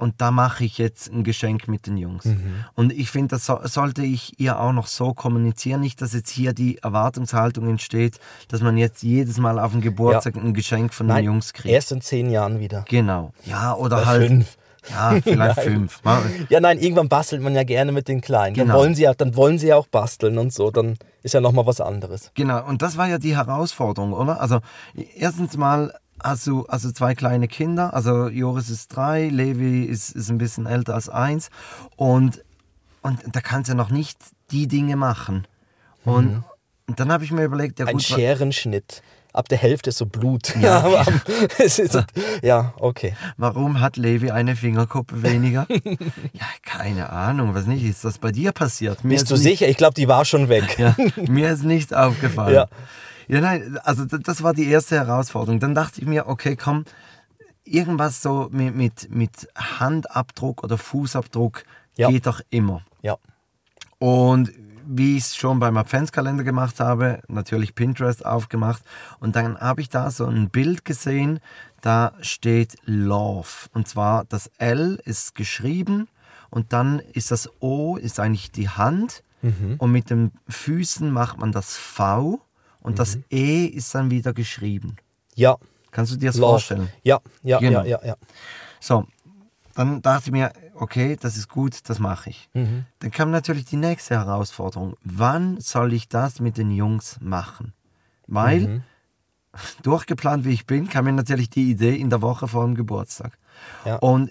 [0.00, 2.26] und da mache ich jetzt ein Geschenk mit den Jungs.
[2.74, 5.80] Und ich finde, das so, sollte ich ihr auch noch so kommunizieren.
[5.80, 10.36] Nicht, dass jetzt hier die Erwartungshaltung entsteht, dass man jetzt jedes Mal auf den Geburtstag
[10.36, 11.72] ein Geschenk von den Nein, Jungs kriegt.
[11.72, 12.84] erst in zehn Jahren wieder.
[12.88, 13.32] Genau.
[13.44, 14.26] Ja, oder Oder halt.
[14.28, 14.56] fünf.
[14.88, 15.88] Ja, vielleicht Nein.
[15.90, 16.00] fünf.
[16.48, 18.56] Ja, nein, irgendwann bastelt man ja gerne mit den Kleinen.
[18.56, 18.78] Dann, Genau.
[18.78, 20.70] wollen sie ja, dann wollen sie ja auch basteln und so.
[20.70, 22.30] Dann ist ja nochmal was anderes.
[22.34, 24.40] Genau, und das war ja die Herausforderung, oder?
[24.40, 24.60] Also,
[25.16, 25.92] erstens mal
[26.22, 30.66] hast du also zwei kleine Kinder, also Joris ist drei, Levi ist, ist ein bisschen
[30.66, 31.50] älter als eins
[31.96, 32.42] und,
[33.02, 34.18] und da kannst du noch nicht
[34.50, 35.46] die Dinge machen.
[36.04, 36.42] Und,
[36.86, 39.02] und dann habe ich mir überlegt, ja Ein gut, wa- Scherenschnitt.
[39.32, 40.56] Ab der Hälfte ist so Blut.
[40.60, 41.04] Ja.
[41.58, 41.80] ist,
[42.42, 43.14] ja okay.
[43.36, 45.68] warum hat Levi eine Fingerkuppe weniger?
[46.32, 49.04] ja, keine Ahnung, was nicht, ist das bei dir passiert?
[49.04, 49.68] Mir Bist ist du nicht- sicher?
[49.68, 50.76] Ich glaube, die war schon weg.
[50.80, 50.96] Ja,
[51.28, 52.54] mir ist nicht aufgefallen.
[52.54, 52.66] Ja.
[53.30, 55.60] Ja, nein, also das war die erste Herausforderung.
[55.60, 56.84] Dann dachte ich mir, okay, komm,
[57.64, 61.62] irgendwas so mit, mit, mit Handabdruck oder Fußabdruck
[61.96, 62.08] Ja.
[62.10, 62.82] geht doch immer.
[63.02, 63.16] Ja.
[63.98, 64.52] Und
[64.92, 68.82] wie ich es schon beim Adventskalender gemacht habe, natürlich Pinterest aufgemacht
[69.20, 71.38] und dann habe ich da so ein Bild gesehen,
[71.80, 76.08] da steht Love und zwar das L ist geschrieben
[76.50, 79.22] und dann ist das O ist eigentlich die Hand
[79.78, 82.40] und mit den Füßen macht man das V
[82.82, 84.96] und das E ist dann wieder geschrieben.
[85.34, 85.56] Ja.
[85.90, 86.52] Kannst du dir das Love.
[86.52, 86.88] vorstellen?
[87.02, 87.80] Ja, ja, Genau.
[87.80, 88.16] ja, ja, ja.
[88.80, 89.04] So,
[89.74, 92.48] dann dachte ich mir, okay, das ist gut, das mache ich.
[92.52, 94.96] Dann kam natürlich die nächste Herausforderung.
[95.02, 97.72] Wann soll ich das mit den Jungs machen?
[98.26, 98.82] Weil,
[99.82, 103.36] durchgeplant wie ich bin, kam mir natürlich die Idee in der Woche vor dem Geburtstag.
[103.84, 103.96] Ja.
[103.96, 104.30] Und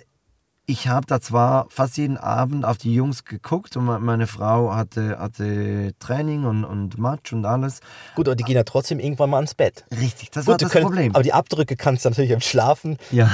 [0.70, 4.74] ich habe da zwar fast jeden Abend auf die Jungs geguckt und me- meine Frau
[4.76, 7.80] hatte, hatte Training und, und Match und alles.
[8.16, 9.86] Gut, aber die gehen ja trotzdem irgendwann mal ans Bett.
[10.00, 11.16] Richtig, das war Gut, du das könnt- Problem.
[11.16, 12.98] Aber die Abdrücke kannst du natürlich im Schlafen.
[13.12, 13.32] Ja.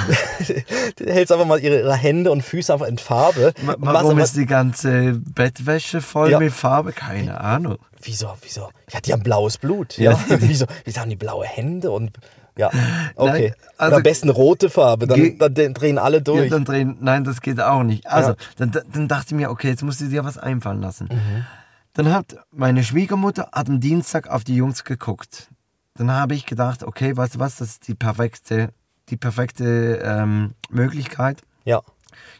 [0.96, 3.52] du hältst einfach mal ihre, ihre Hände und Füße einfach in Farbe.
[3.62, 6.38] Machst Warum ist die ganze Bettwäsche voll Ja.
[6.38, 6.92] mit Farbe?
[6.92, 7.76] Keine Ahnung.
[8.00, 8.70] Wieso, wieso?
[8.92, 9.98] Ja, die haben blaues Blut.
[9.98, 10.12] Ja.
[10.12, 10.18] Ja.
[10.40, 10.66] wieso?
[10.84, 12.12] Wieso haben die blaue Hände und.
[12.56, 12.70] Ja,
[13.16, 13.52] okay.
[13.76, 16.50] also- Oder am besten rote Farbe, dann, dann drehen alle Ja, durch.
[16.50, 18.06] dann drehen, nein, das geht auch nicht.
[18.06, 18.36] Also, Ja.
[18.56, 21.08] dann, dann dachte ich mir, okay, jetzt musst du dir was einfallen lassen.
[21.12, 21.44] Mhm.
[21.92, 25.48] Dann hat meine Schwiegermutter hat am Dienstag auf die Jungs geguckt.
[25.94, 28.70] Dann habe ich gedacht, okay, weißt du was, das ist die perfekte,
[29.08, 31.42] die perfekte ähm, Möglichkeit.
[31.64, 31.80] ja.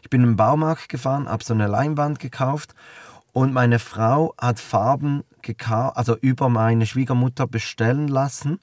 [0.01, 2.73] Ich bin im Baumarkt gefahren, habe so eine Leinwand gekauft
[3.33, 8.59] Und meine Frau hat Farben gekauft, also über meine Schwiegermutter bestellen lassen.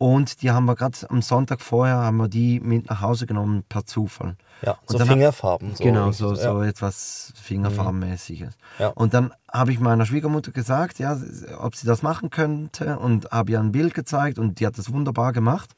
[0.00, 3.64] Und die haben wir gerade am Sonntag vorher haben wir die mit nach Hause genommen
[3.68, 4.34] per Zufall.
[4.62, 5.74] Ja, Und so Fingerfarben.
[5.74, 6.36] So genau, so, ja.
[6.36, 8.54] so etwas Fingerfarbenmäßiges.
[8.78, 8.88] Ja.
[8.88, 11.18] Und dann habe ich meiner Schwiegermutter gesagt, ja,
[11.58, 14.90] ob sie das machen könnte und habe ihr ein Bild gezeigt und die hat das
[14.90, 15.76] wunderbar gemacht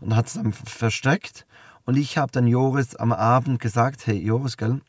[0.00, 1.46] und hat es dann versteckt.
[1.84, 4.80] Und ich habe dann Joris am Abend gesagt, hey Joris, gell,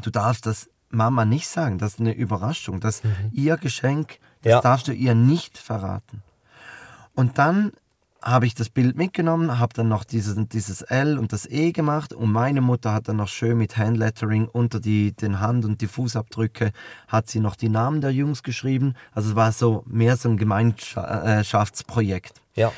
[0.00, 4.60] du darfst das Mama nicht sagen, das ist eine Überraschung, das ihr Geschenk, das Ja.
[4.60, 6.22] darfst du ihr nicht verraten.
[7.16, 7.72] Und dann
[8.22, 12.12] habe ich das Bild mitgenommen, habe dann noch dieses, dieses L und das E gemacht
[12.12, 15.86] und meine Mutter hat dann noch schön mit Handlettering unter die, den Hand- und die
[15.86, 16.72] Fußabdrücke
[17.08, 18.94] hat sie noch die Namen der Jungs geschrieben.
[19.12, 22.42] Also es war so mehr so ein Gemeinschaftsprojekt.
[22.54, 22.72] Ja.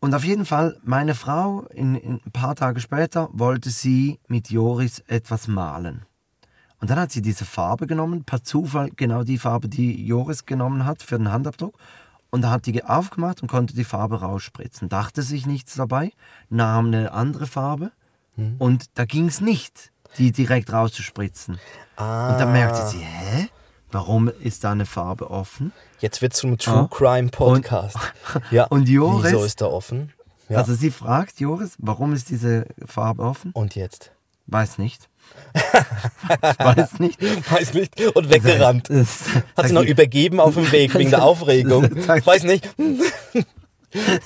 [0.00, 4.50] Und auf jeden Fall, meine Frau, in, in ein paar Tage später, wollte sie mit
[4.50, 6.04] Joris etwas malen.
[6.80, 10.84] Und dann hat sie diese Farbe genommen, per Zufall genau die Farbe, die Joris genommen
[10.84, 11.78] hat für den Handabdruck.
[12.34, 14.88] Und da hat die aufgemacht und konnte die Farbe rausspritzen.
[14.88, 16.10] Dachte sich nichts dabei,
[16.48, 17.92] nahm eine andere Farbe
[18.58, 21.60] und da ging es nicht, die direkt rauszuspritzen.
[21.94, 23.46] Ah, Und dann merkte sie, hä?
[23.92, 25.70] Warum ist da eine Farbe offen?
[26.00, 27.96] jetzt wird zum True Crime Podcast.
[28.50, 28.64] ja.
[28.64, 30.12] und Joris- Wieso ist da offen?
[30.48, 30.58] Ja.
[30.58, 33.52] Also sie fragt Joris, warum ist diese Farbe offen?
[33.52, 34.10] Und jetzt?
[34.48, 35.08] Weiß nicht.
[36.58, 37.18] Weiß nicht.
[37.50, 38.00] Weiß nicht.
[38.14, 38.88] Und weggerannt.
[38.90, 39.20] Das-
[39.56, 41.84] Hat sie noch ich- übergeben auf dem Weg wegen der Aufregung.
[42.06, 42.68] Weiß nicht.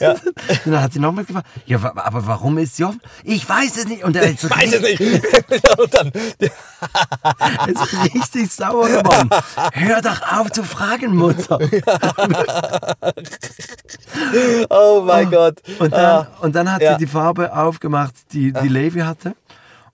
[0.00, 3.02] Ja, Und dann hat sie nochmal gefragt, ja, aber warum ist sie offen?
[3.22, 4.02] Ich weiß es nicht.
[4.02, 4.98] Und er ist, weiß es nicht.
[5.78, 6.10] Und dann,
[7.68, 9.28] ist richtig sauer geworden.
[9.74, 11.58] Hör doch auf zu fragen, Mutter.
[14.70, 15.58] oh mein Gott.
[15.78, 16.92] Und dann, Ah, und dann hat Ja.
[16.92, 19.34] sie die Farbe aufgemacht, die, die Levi hatte.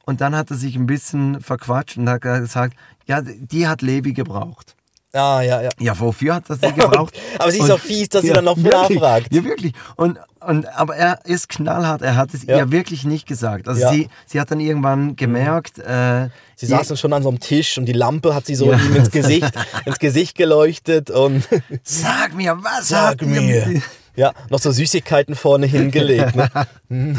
[0.07, 2.75] Und dann hat er sich ein bisschen verquatscht und hat gesagt,
[3.07, 4.75] ja, die hat Levi gebraucht.
[5.15, 5.71] ah, ja, ja.
[5.79, 7.17] Ja, wofür hat er sie gebraucht?
[7.39, 9.33] Aber sie ist Und- doch fies, dass sie dann noch wirklich, nachfragt.
[9.33, 9.73] Ja, wirklich.
[9.97, 12.59] Und, und, aber er ist knallhart, er hat es Ja.
[12.59, 13.67] ihr wirklich nicht gesagt.
[13.69, 13.93] Also Ja.
[13.93, 17.87] sie, sie hat dann irgendwann gemerkt, äh, Sie saßen schon an so einem Tisch und
[17.87, 18.79] die Lampe hat sie so Ja.
[18.79, 19.53] ihm ins Gesicht,
[19.87, 21.49] ins Gesicht geleuchtet und
[21.83, 23.81] Sag mir, was sag mir.
[24.17, 26.37] Ja, noch so Süßigkeiten vorne hingelegt.
[26.37, 26.49] Ne?
[26.89, 27.19] Hm.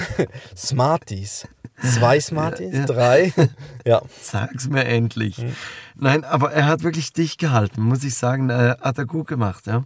[0.56, 1.46] Smarties.
[1.82, 2.74] Zwei Smarties?
[2.76, 2.86] Ja.
[2.86, 3.34] Drei?
[3.88, 4.02] Ja.
[4.20, 5.38] Sag's mir endlich.
[5.38, 5.56] Hm.
[5.96, 9.68] Nein, aber er hat wirklich dicht gehalten, muss ich sagen, äh, hat er gut gemacht,
[9.68, 9.84] ja.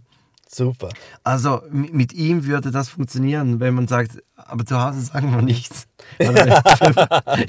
[0.48, 0.88] Super.
[1.22, 5.86] Also mit ihm würde das funktionieren, wenn man sagt, aber zu Hause sagen wir nichts.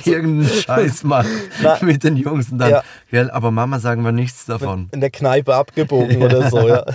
[0.06, 1.28] Irgendeinen Scheiß macht
[1.64, 1.78] Na.
[1.82, 2.84] mit den Jungs und dann, Ja.
[3.10, 4.89] gell, aber Mama sagen wir nichts davon.
[4.92, 6.86] In der Kneipe abgebogen oder so, ja.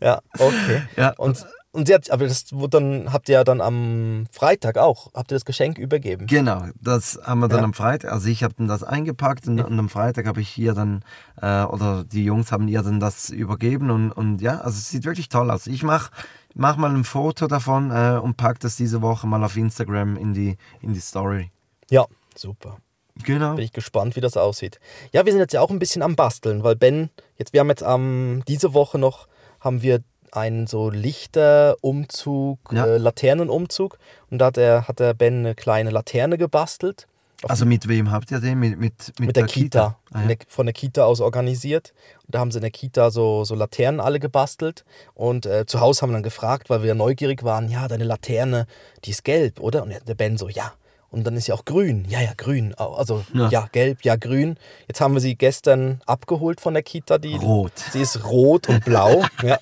[0.00, 0.82] ja, okay.
[0.96, 1.12] Ja.
[1.18, 1.44] Und,
[1.76, 5.30] und sie hat, aber das wurde dann, habt ihr ja dann am Freitag auch, habt
[5.30, 6.26] ihr das Geschenk übergeben?
[6.26, 7.64] Genau, das haben wir dann Ja.
[7.64, 10.74] am Freitag, also ich habe dann das eingepackt und, und am Freitag habe ich hier
[10.74, 11.04] dann,
[11.40, 15.04] äh, oder die Jungs haben ihr dann das übergeben und, und ja, also es sieht
[15.04, 15.66] wirklich toll aus.
[15.66, 16.10] Ich mache
[16.54, 20.32] mach mal ein Foto davon äh, und pack das diese Woche mal auf Instagram in
[20.32, 21.50] die, in die Story.
[21.90, 22.78] Ja, super.
[23.22, 23.54] Genau.
[23.54, 24.78] Bin ich gespannt, wie das aussieht.
[25.12, 27.68] Ja, wir sind jetzt ja auch ein bisschen am Basteln, weil Ben, jetzt wir haben
[27.68, 29.26] jetzt am diese Woche noch
[29.60, 30.00] haben wir
[30.32, 32.86] einen so Lichterumzug, Ja.
[32.86, 33.98] äh, Laternenumzug
[34.30, 37.06] und da hat der hat der Ben eine kleine Laterne gebastelt
[37.48, 38.58] Also mit wem habt ihr den?
[38.58, 40.34] Mit, mit, mit, der, Kita, Ah, in ja.
[40.36, 41.92] der, von der Kita aus organisiert.
[42.24, 44.84] Und da haben sie in der Kita so, so Laternen alle gebastelt.
[45.14, 48.66] Und äh, zu Hause haben wir dann gefragt, weil wir neugierig waren, ja, deine Laterne,
[49.04, 49.82] die ist gelb, oder?
[49.82, 50.72] Und der Ben so, ja.
[51.10, 52.04] Und dann ist sie auch grün.
[52.08, 52.74] Ja, ja, grün.
[52.74, 53.48] Also Ja.
[53.48, 54.56] ja, gelb, ja, grün.
[54.88, 57.18] Jetzt haben wir sie gestern abgeholt von der Kita.
[57.18, 57.72] Die, Rot.
[57.92, 59.22] Sie ist rot und blau.
[59.42, 59.58] ja.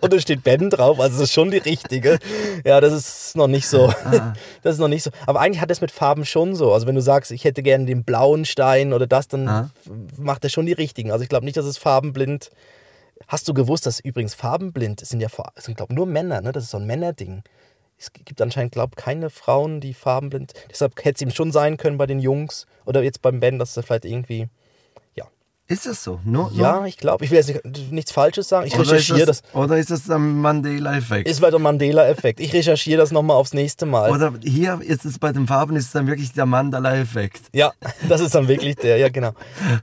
[0.00, 2.18] Und da steht Ben drauf, also das ist schon die richtige.
[2.64, 3.88] Ja, das ist noch nicht so.
[4.04, 4.32] Ah.
[4.62, 5.10] Das ist noch nicht so.
[5.26, 6.72] Aber eigentlich hat es mit Farben schon so.
[6.72, 9.70] Also wenn du sagst, ich hätte gerne den blauen Stein oder das, dann Ah.
[10.16, 11.12] macht er schon die richtigen.
[11.12, 12.50] Also ich glaube nicht, dass es farbenblind.
[13.28, 16.52] Hast du gewusst, dass übrigens farbenblind sind ja vor, sind glaube nur Männer, ne?
[16.52, 17.42] Das ist so ein Männerding.
[17.98, 20.52] Es gibt anscheinend, glaube ich, keine Frauen, die farbenblind.
[20.70, 23.76] Deshalb hätte es ihm schon sein können bei den Jungs oder jetzt beim Ben, dass
[23.76, 24.48] er vielleicht irgendwie.
[25.14, 25.24] Ja,
[25.66, 26.20] Ist das so?
[26.22, 28.66] Nur, ja ich glaube, ich will jetzt nicht, nichts Falsches sagen.
[28.66, 29.42] Ich Oder ist recherchiere das.
[29.54, 31.26] Oder ist das ein Mandela-Effekt?
[31.26, 32.38] Ist weiter Mandela-Effekt.
[32.38, 34.10] Ich recherchiere das nochmal aufs nächste Mal.
[34.10, 37.44] Oder hier ist es bei den Farben ist es dann wirklich der Mandela-Effekt.
[37.54, 37.72] Ja,
[38.08, 39.32] das ist dann wirklich der, ja genau.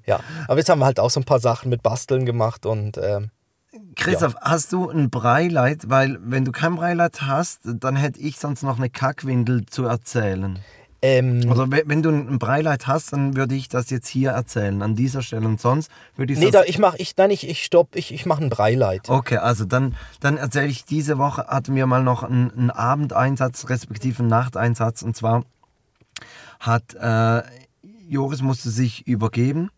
[0.05, 2.99] Ja, aber jetzt haben wir halt auch so ein paar Sachen mit Basteln gemacht und
[2.99, 3.31] ähm,
[3.95, 5.89] Christoph, hast du ein Breileid?
[5.89, 10.59] Weil wenn du kein Breileid hast, dann hätte ich sonst noch eine Kackwindel zu erzählen.
[11.01, 14.95] ähm, Also wenn, du ein Breileid hast, dann würde ich das jetzt hier erzählen, an
[14.95, 15.47] dieser Stelle.
[15.47, 18.25] Und sonst würde ich nee, da, ich mach, ich, nein, ich, ich stopp, ich, ich
[18.25, 19.09] mache ein Breileit.
[19.09, 23.69] Okay, also dann, dann erzähle ich, diese Woche hatten wir mal noch einen, einen Abendeinsatz,
[23.69, 25.01] respektive einen Nachteinsatz.
[25.01, 25.43] Und zwar
[26.59, 27.41] hat äh,
[28.07, 29.69] Joris musste sich übergeben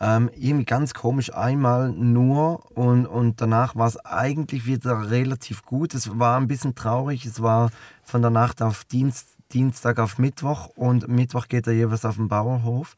[0.00, 5.92] Ähm, irgendwie ganz komisch, einmal nur und, und danach war es eigentlich wieder relativ gut.
[5.94, 7.70] Es war ein bisschen traurig, es war
[8.04, 12.28] von der Nacht auf Dienst, Dienstag auf Mittwoch und Mittwoch geht er jeweils auf den
[12.28, 12.96] Bauernhof.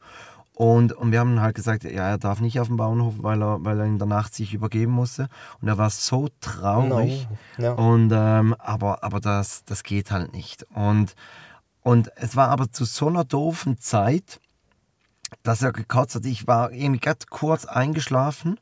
[0.53, 3.63] Und, und wir haben halt gesagt, ja, er darf nicht auf den Bauernhof, weil er,
[3.65, 5.27] weil er in der Nacht sich übergeben musste.
[5.59, 7.27] Und er war so traurig.
[7.57, 7.63] No.
[7.63, 7.71] Ja.
[7.73, 10.67] Und, ähm, aber aber das, das geht halt nicht.
[10.75, 11.15] Und,
[11.81, 14.39] und es war aber zu so einer doofen Zeit,
[15.43, 16.25] dass er gekotzt hat.
[16.25, 18.59] Ich war irgendwie gerade kurz eingeschlafen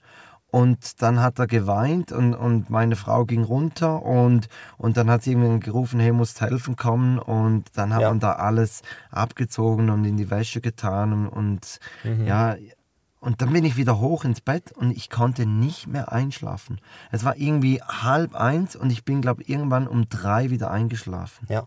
[0.51, 4.47] und dann hat er geweint und, und meine Frau ging runter und,
[4.77, 8.09] und dann hat sie irgendwie gerufen, hey, musst helfen kommen und dann hat Ja.
[8.09, 12.25] man da alles abgezogen und in die Wäsche getan und, und Mhm.
[12.25, 12.55] ja,
[13.21, 16.79] und dann bin ich wieder hoch ins Bett und ich konnte nicht mehr einschlafen.
[17.11, 21.45] Es war irgendwie halb eins und ich bin, glaube ich, irgendwann um drei wieder eingeschlafen.
[21.49, 21.65] Ja.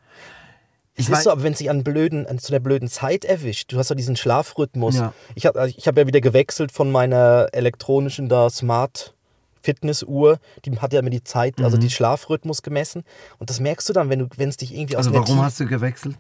[0.95, 3.25] Ich Es ist so, aber wenn es sich an, blöden, an zu der blöden Zeit
[3.25, 4.97] erwischt, du hast ja diesen Schlafrhythmus.
[4.97, 5.15] Ja.
[5.35, 9.15] Ich habe ich hab ja wieder gewechselt von meiner elektronischen da Smart
[9.63, 13.05] Fitnessuhr, die hat ja immer die Zeit, also die Schlafrhythmus gemessen.
[13.39, 15.61] Und das merkst du dann, wenn du, wenn es dich irgendwie aus Also warum hast
[15.61, 16.17] du gewechselt?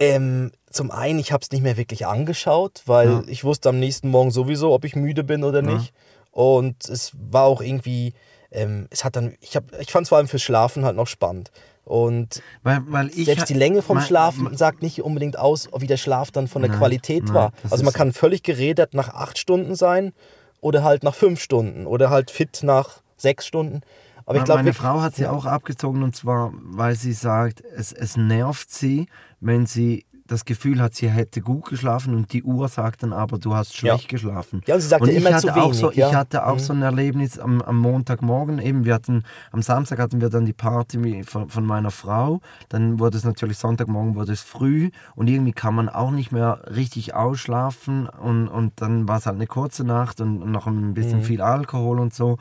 [0.00, 3.22] ähm, zum einen, ich habe es nicht mehr wirklich angeschaut, weil Ja.
[3.28, 5.92] ich wusste am nächsten Morgen sowieso, ob ich müde bin oder nicht.
[6.32, 8.12] Und es war auch irgendwie,
[8.50, 11.06] ähm, es hat dann, ich, hab, ich fand es vor allem fürs Schlafen halt noch
[11.06, 11.52] spannend.
[11.84, 15.98] Und Weil, weil selbst die Länge vom mein- Schlafen sagt nicht unbedingt aus, wie der
[15.98, 17.52] Schlaf dann von der Nein, Qualität nein, war.
[17.70, 20.12] Also man kann völlig geredet nach acht Stunden sein
[20.60, 23.82] oder halt nach fünf Stunden oder halt fit nach sechs Stunden.
[24.26, 27.92] Aber ich glaube, Meine Frau hat sie auch abgezogen und zwar, weil sie sagt, es,
[27.92, 29.06] es nervt sie,
[29.40, 33.38] wenn sie das Gefühl hat, sie hätte gut geschlafen und die Uhr sagt dann aber,
[33.38, 34.62] du hast schlecht geschlafen.
[34.66, 36.08] Ja, und sie sagte ich immer hatte zu auch wenig, so, ja.
[36.08, 36.58] Ich hatte auch Mhm.
[36.60, 38.58] so ein Erlebnis am, am Montagmorgen.
[38.58, 39.22] Eben, wir hatten,
[39.52, 42.40] am Samstag hatten wir dann die Party von, von meiner Frau.
[42.70, 46.62] Dann wurde es natürlich Sonntagmorgen wurde es früh und irgendwie kann man auch nicht mehr
[46.74, 50.94] richtig ausschlafen und, und dann war es halt eine kurze Nacht und, und noch ein
[50.94, 51.24] bisschen Mhm.
[51.24, 52.38] viel Alkohol und so.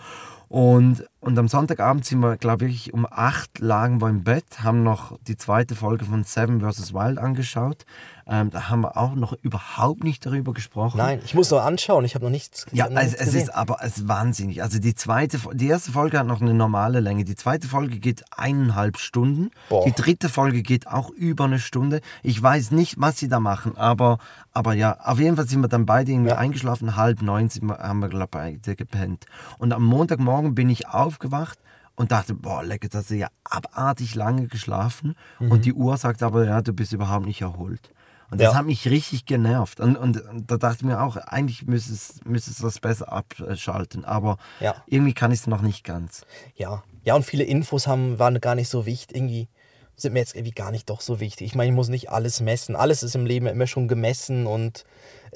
[0.47, 4.83] Und, und am Sonntagabend sind wir, glaube ich, um acht lagen wir im Bett, haben
[4.83, 6.93] noch die zweite Folge von Seven vs.
[6.93, 7.85] Wild angeschaut.
[8.25, 10.97] Ähm, da haben wir auch noch überhaupt nicht darüber gesprochen.
[10.97, 13.53] nein, ich muss noch anschauen, ich habe noch nichts, Ja, noch es, nichts es ist
[13.53, 14.63] aber es ist wahnsinnig.
[14.63, 17.25] Also die zweite, die erste Folge hat noch eine normale Länge.
[17.25, 19.51] Die zweite Folge geht eineinhalb Stunden.
[19.67, 19.83] Boah.
[19.85, 21.99] Die dritte Folge geht auch über eine Stunde.
[22.21, 24.19] Ich weiß nicht, was sie da machen, aber,
[24.53, 26.37] aber ja, auf jeden Fall sind wir dann beide irgendwie Ja.
[26.37, 26.95] eingeschlafen.
[26.95, 29.25] Halb neun wir, haben wir glaube ich beide gepennt.
[29.57, 31.59] Und am Montagmorgen bin ich aufgewacht
[31.95, 35.15] und dachte, boah, lecker, das ist ja abartig lange geschlafen.
[35.39, 35.51] Mhm.
[35.51, 37.91] Und die Uhr sagt aber, ja, du bist überhaupt nicht erholt.
[38.31, 38.59] Und das Ja.
[38.59, 39.79] hat mich richtig genervt.
[39.79, 43.11] Und, und, und da dachte ich mir auch, eigentlich müsste es, müsste es das besser
[43.13, 44.05] abschalten.
[44.05, 44.75] Aber Ja.
[44.87, 46.25] irgendwie kann ich es noch nicht ganz.
[46.55, 49.15] Ja, ja, und viele Infos haben, waren gar nicht so wichtig.
[49.15, 49.49] Irgendwie
[49.95, 51.45] sind mir jetzt irgendwie gar nicht doch so wichtig.
[51.45, 52.75] Ich meine, ich muss nicht alles messen.
[52.75, 54.83] Alles ist im Leben immer schon gemessen und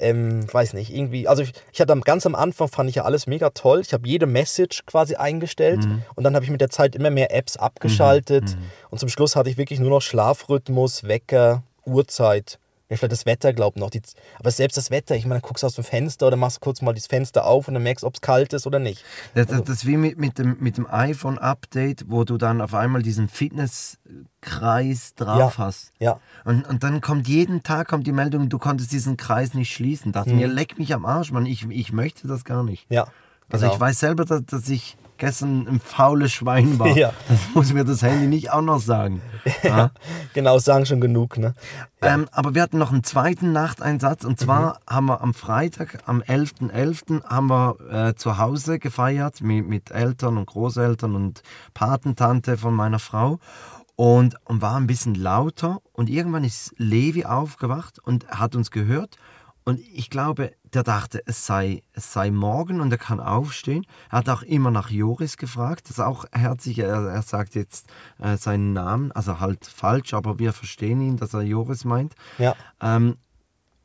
[0.00, 1.28] ähm, weiß nicht, irgendwie.
[1.28, 3.80] Also ich, ich hatte am- ganz am Anfang fand ich ja alles mega toll.
[3.80, 5.84] Ich habe jede Message quasi eingestellt
[6.14, 8.56] und dann habe ich mit der Zeit immer mehr Apps abgeschaltet
[8.90, 12.58] und zum Schluss hatte ich wirklich nur noch Schlafrhythmus, Wecker, Uhrzeit.
[12.90, 13.90] Ja, vielleicht das Wetter, glaub noch.
[13.90, 14.00] Die,
[14.38, 16.80] aber selbst das Wetter, ich meine, dann guckst du aus dem Fenster oder machst kurz
[16.80, 19.04] mal das Fenster auf und dann merkst, ob es kalt ist oder nicht.
[19.34, 22.72] Das, das, das ist wie mit, mit dem, mit dem iPhone-Update, wo du dann auf
[22.72, 25.64] einmal diesen Fitnesskreis drauf Ja.
[25.66, 25.92] hast.
[25.98, 26.20] Ja.
[26.44, 30.12] Und, und dann kommt jeden Tag kommt die Meldung, du konntest diesen Kreis nicht schließen.
[30.12, 32.86] Dachte mir, leck mich am Arsch, Mann, ich, ich möchte das gar nicht.
[32.88, 33.08] Ja.
[33.50, 33.74] Also genau.
[33.74, 36.96] ich weiß selber, dass, dass ich gestern ein faules Schwein war.
[36.96, 37.12] Ja.
[37.28, 39.20] Das muss mir das Handy nicht auch noch sagen.
[39.62, 39.90] Ja.
[40.34, 41.54] Genau, sagen schon genug, ne?
[42.02, 44.94] Ähm, aber wir hatten noch einen zweiten Nachteinsatz und zwar Mhm.
[44.94, 47.24] haben wir am Freitag, am 11.11.
[47.24, 51.42] haben wir äh, zu Hause gefeiert mit, mit Eltern und Großeltern und
[51.74, 53.38] Patentante von meiner Frau
[53.96, 59.16] und, und war ein bisschen lauter und irgendwann ist Levi aufgewacht und hat uns gehört
[59.68, 63.84] und ich glaube, der dachte, es sei, es sei morgen und er kann aufstehen.
[64.10, 65.90] Er hat auch immer nach Joris gefragt.
[65.90, 66.78] Das ist auch herzlich.
[66.78, 67.86] Er, er sagt jetzt
[68.18, 72.14] äh, seinen Namen, also halt falsch, aber wir verstehen ihn, dass er Joris meint.
[72.38, 72.56] Ja.
[72.80, 73.18] Ähm,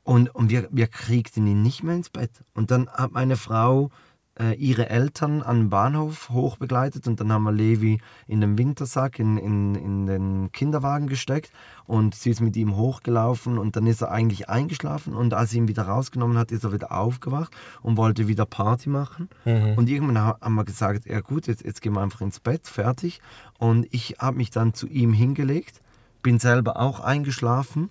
[0.04, 2.32] und und wir, wir kriegten ihn nicht mehr ins Bett.
[2.54, 3.92] Und dann hat meine Frau
[4.40, 9.20] äh, ihre Eltern an den Bahnhof hochbegleitet und dann haben wir Levi in den Wintersack,
[9.20, 11.52] in, in, in den Kinderwagen gesteckt
[11.86, 15.58] und sie ist mit ihm hochgelaufen und dann ist er eigentlich eingeschlafen und als sie
[15.60, 19.30] ihn wieder rausgenommen hat, ist er wieder aufgewacht und wollte wieder Party machen.
[19.78, 22.68] Und irgendwann ha- haben wir gesagt, ja gut, jetzt, jetzt gehen wir einfach ins Bett,
[22.68, 23.22] fertig.
[23.60, 25.82] Und ich habe mich dann zu ihm hingelegt,
[26.24, 27.90] bin selber auch eingeschlafen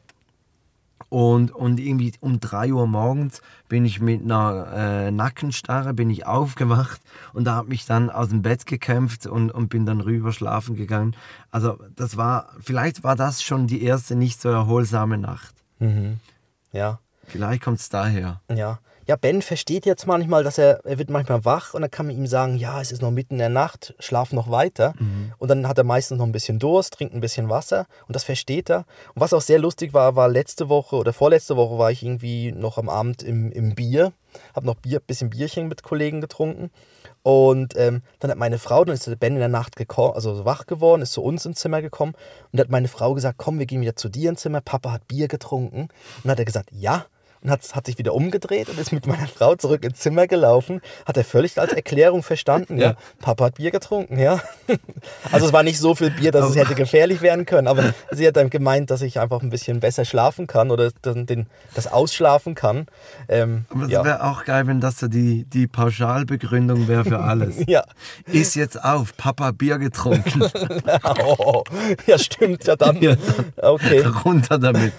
[1.08, 6.26] und, und irgendwie um 3 Uhr morgens bin ich mit einer äh, Nackenstarre bin ich
[6.26, 7.00] aufgewacht
[7.32, 10.76] und da habe mich dann aus dem Bett gekämpft und, und bin dann rüber schlafen
[10.76, 11.16] gegangen.
[11.50, 15.54] Also das war, vielleicht war das schon die erste nicht so erholsame Nacht.
[15.78, 16.20] Mhm.
[16.72, 16.98] Ja.
[17.26, 18.40] Vielleicht kommt es daher.
[18.50, 18.78] Ja.
[19.08, 22.16] Ja, Ben versteht jetzt manchmal, dass er, er wird manchmal wach und dann kann man
[22.16, 24.94] ihm sagen, ja, es ist noch mitten in der Nacht, schlaf noch weiter.
[24.98, 25.21] Mhm.
[25.38, 28.24] Und dann hat er meistens noch ein bisschen Durst, trinkt ein bisschen Wasser und das
[28.24, 28.84] versteht er.
[29.14, 32.52] Und was auch sehr lustig war, war letzte Woche oder vorletzte Woche war ich irgendwie
[32.52, 34.12] noch am Abend im, im Bier,
[34.54, 36.70] habe noch Bier, bisschen Bierchen mit Kollegen getrunken.
[37.22, 40.44] Und ähm, dann hat meine Frau, dann ist der Ben in der Nacht gekommen, also
[40.44, 42.14] wach geworden, ist zu uns ins Zimmer gekommen
[42.50, 45.06] und hat meine Frau gesagt, komm, wir gehen wieder zu dir ins Zimmer, Papa hat
[45.06, 45.82] Bier getrunken.
[45.82, 45.90] Und
[46.24, 47.06] dann hat er gesagt, ja,
[47.42, 50.80] und hat, hat sich wieder umgedreht und ist mit meiner Frau zurück ins Zimmer gelaufen.
[51.06, 52.78] Hat er völlig als Erklärung verstanden.
[52.78, 54.40] Ja, Papa hat Bier getrunken, ja.
[55.32, 58.26] Also es war nicht so viel Bier, dass es hätte gefährlich werden können, aber sie
[58.26, 61.86] hat dann gemeint, dass ich einfach ein bisschen besser schlafen kann oder den, den, das
[61.86, 62.86] ausschlafen kann.
[63.28, 64.04] Ähm, Aber es ja.
[64.04, 67.56] wäre auch geil, wenn das so die, die Pauschalbegründung wäre für alles.
[67.66, 67.84] ja.
[68.26, 70.42] Ist jetzt auf, Papa Bier getrunken.
[71.38, 71.64] Oh,
[72.06, 73.00] ja, stimmt, ja dann.
[73.00, 73.16] Ja.
[73.56, 74.92] Okay, Runter damit.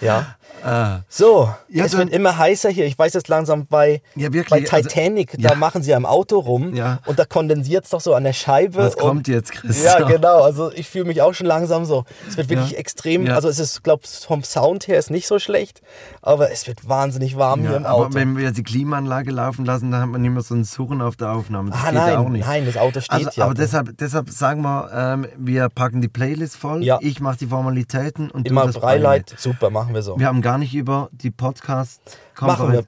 [0.00, 0.26] Ja.
[0.64, 1.00] Ah.
[1.10, 2.86] So, Ja, es wird immer heißer hier.
[2.86, 5.50] Ich weiß jetzt langsam bei, Ja, bei also- Titanic, ja.
[5.50, 6.72] da machen sie ja im Auto rum
[7.06, 8.76] und da kondensiert es doch so an der Scheibe.
[8.78, 9.82] Was und, kommt jetzt, Chris?
[9.84, 10.42] Ja, genau.
[10.42, 12.04] Also ich fühle mich auch schon langsam so.
[12.28, 15.38] Es wird wirklich extrem, also es ist, glaube ich, vom Sound her ist nicht so
[15.38, 15.82] schlecht,
[16.22, 18.14] aber es wird wahnsinnig warm hier im aber Auto.
[18.14, 21.32] wenn wir die Klimaanlage laufen lassen, dann hat man immer so ein Surren auf der
[21.32, 21.70] Aufnahme.
[21.70, 22.46] Das ah geht nein, auch nicht.
[22.46, 23.44] nein, das Auto steht Also, ja.
[23.44, 26.98] aber deshalb, deshalb sagen wir, ähm, wir packen die Playlist voll, Ja.
[27.02, 29.34] ich mache die Formalitäten und Immer du das Breileit.
[29.44, 30.18] Super, machen wir so.
[30.18, 32.00] Wir haben gar nicht über die podcast
[32.40, 32.84] Machen wir.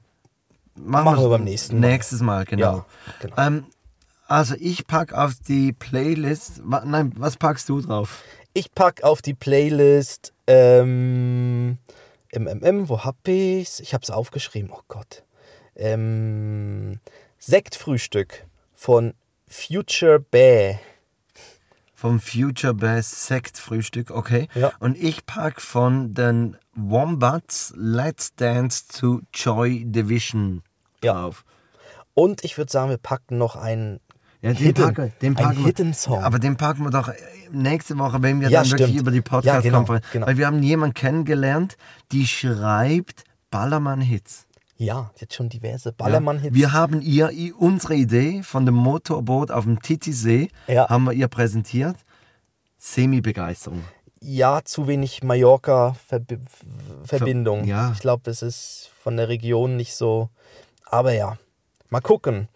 [0.75, 1.89] machen wir beim nächsten Mal.
[1.91, 2.77] Nächstes Mal, genau.
[2.77, 2.85] Ja,
[3.21, 3.35] genau.
[3.37, 3.65] Ähm,
[4.27, 8.23] also ich packe auf die Playlist, nein, was packst du drauf?
[8.53, 11.77] Ich pack auf die Playlist ähm,
[12.33, 13.79] MMM, wo hab ich's?
[13.79, 15.23] Ich hab's aufgeschrieben, oh Gott.
[15.75, 16.99] Ähm,
[17.37, 19.13] Sektfrühstück von
[19.47, 20.79] Future Bear.
[21.99, 24.47] Vom Future Bass Sekt Frühstück, okay.
[24.53, 24.71] Ja.
[24.77, 30.61] Und ich pack von den Wombats Let's Dance to Joy Division
[31.03, 31.13] Ja.
[31.13, 31.43] drauf.
[32.13, 33.99] Und ich würde sagen, wir packen noch einen
[34.41, 36.19] Ja, den Hidden, packen, den packen wir- Hidden Song.
[36.19, 37.15] Ja, aber den packen wir doch äh,
[37.51, 39.01] nächste Woche, wenn wir Ja, dann wirklich stimmt.
[39.01, 40.05] über die Ja, Podcast-Konferenz.
[40.11, 40.27] genau, genau.
[40.27, 41.77] Weil wir haben jemanden kennengelernt,
[42.11, 44.45] die schreibt Ballermann-Hits.
[44.77, 46.55] Ja, jetzt schon diverse Ballermann-Hits.
[46.55, 50.87] Wir haben ihr unsere Idee von dem Motorboot auf dem Titisee, Ja.
[50.89, 51.95] haben wir ihr präsentiert.
[52.77, 53.83] Semi-Begeisterung.
[54.21, 57.65] ja, zu wenig Mallorca-Verbindung.
[57.65, 57.91] ja.
[57.93, 60.29] Ich glaube, es ist von der Region nicht so.
[60.85, 61.37] Aber ja,
[61.89, 62.47] mal gucken.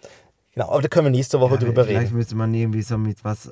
[0.54, 2.18] Genau, aber da können wir nächste Woche Ja, drüber vielleicht reden.
[2.18, 3.52] müsste man irgendwie so mit was äh,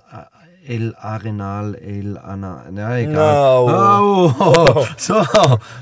[0.67, 2.65] El Arenal, El Ana.
[2.65, 2.93] Ja, No.
[2.95, 3.63] egal.
[3.63, 5.15] Oh, so,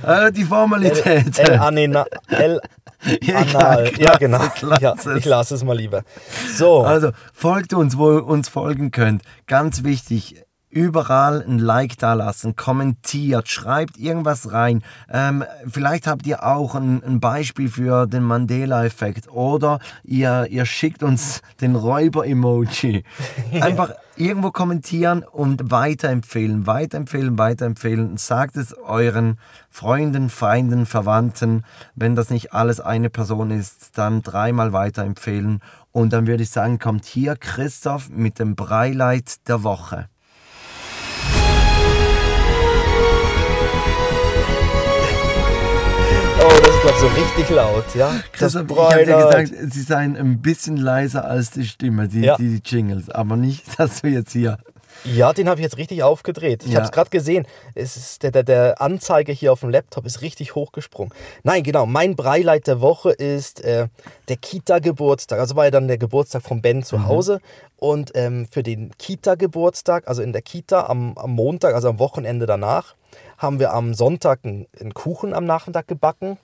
[0.03, 1.39] äh, die Formalität.
[1.39, 2.61] El Anina, El
[3.21, 3.91] Ja, Anal.
[3.99, 4.41] Ja, genau.
[4.79, 6.03] Ja, ich lasse es mal lieber.
[6.55, 9.21] So, Also folgt uns, wo ihr uns folgen könnt.
[9.45, 10.43] Ganz wichtig.
[10.77, 14.83] Überall ein Like da lassen, kommentiert, schreibt irgendwas rein.
[15.09, 21.01] Ähm, vielleicht habt ihr auch ein, ein Beispiel für den Mandela-Effekt oder ihr, ihr schickt
[21.01, 23.03] uns den Räuber-Emoji.
[23.59, 28.17] Einfach irgendwo kommentieren und weiterempfehlen, weiterempfehlen, weiterempfehlen.
[28.17, 29.39] Sagt es euren
[29.71, 31.63] Freunden, Feinden, Verwandten.
[31.95, 35.59] Wenn das nicht alles eine Person ist, dann dreimal weiterempfehlen.
[35.91, 40.07] Und dann würde ich sagen, kommt hier Christoph mit dem Breileit der Woche.
[46.83, 48.11] Das ist, glaube ich, so richtig laut, ja?
[48.11, 49.45] Das Christoph, ich habe Bräulein.
[49.45, 52.37] gesagt, sie seien ein bisschen leiser als die Stimme, die, Ja.
[52.37, 53.09] die Jingles.
[53.09, 54.57] Aber nicht, dass du jetzt hier...
[55.03, 56.63] Ja, den habe ich jetzt richtig aufgedreht.
[56.65, 56.77] Ich Ja.
[56.77, 57.45] habe es gerade gesehen.
[57.75, 61.13] Es ist der, der, der Anzeiger hier auf dem Laptop ist richtig hochgesprungen.
[61.43, 61.85] Nein, genau.
[61.85, 63.87] Mein Breileit der Woche ist äh,
[64.27, 65.39] der Kita-Geburtstag.
[65.39, 67.41] Also war ja dann der Geburtstag von Ben zu Hause.
[67.77, 72.45] Und ähm, für den Kita-Geburtstag, also in der Kita am, am Montag, also am Wochenende
[72.47, 72.95] danach,
[73.37, 74.65] haben wir am Sonntag einen
[74.95, 76.37] Kuchen am Nachmittag gebacken.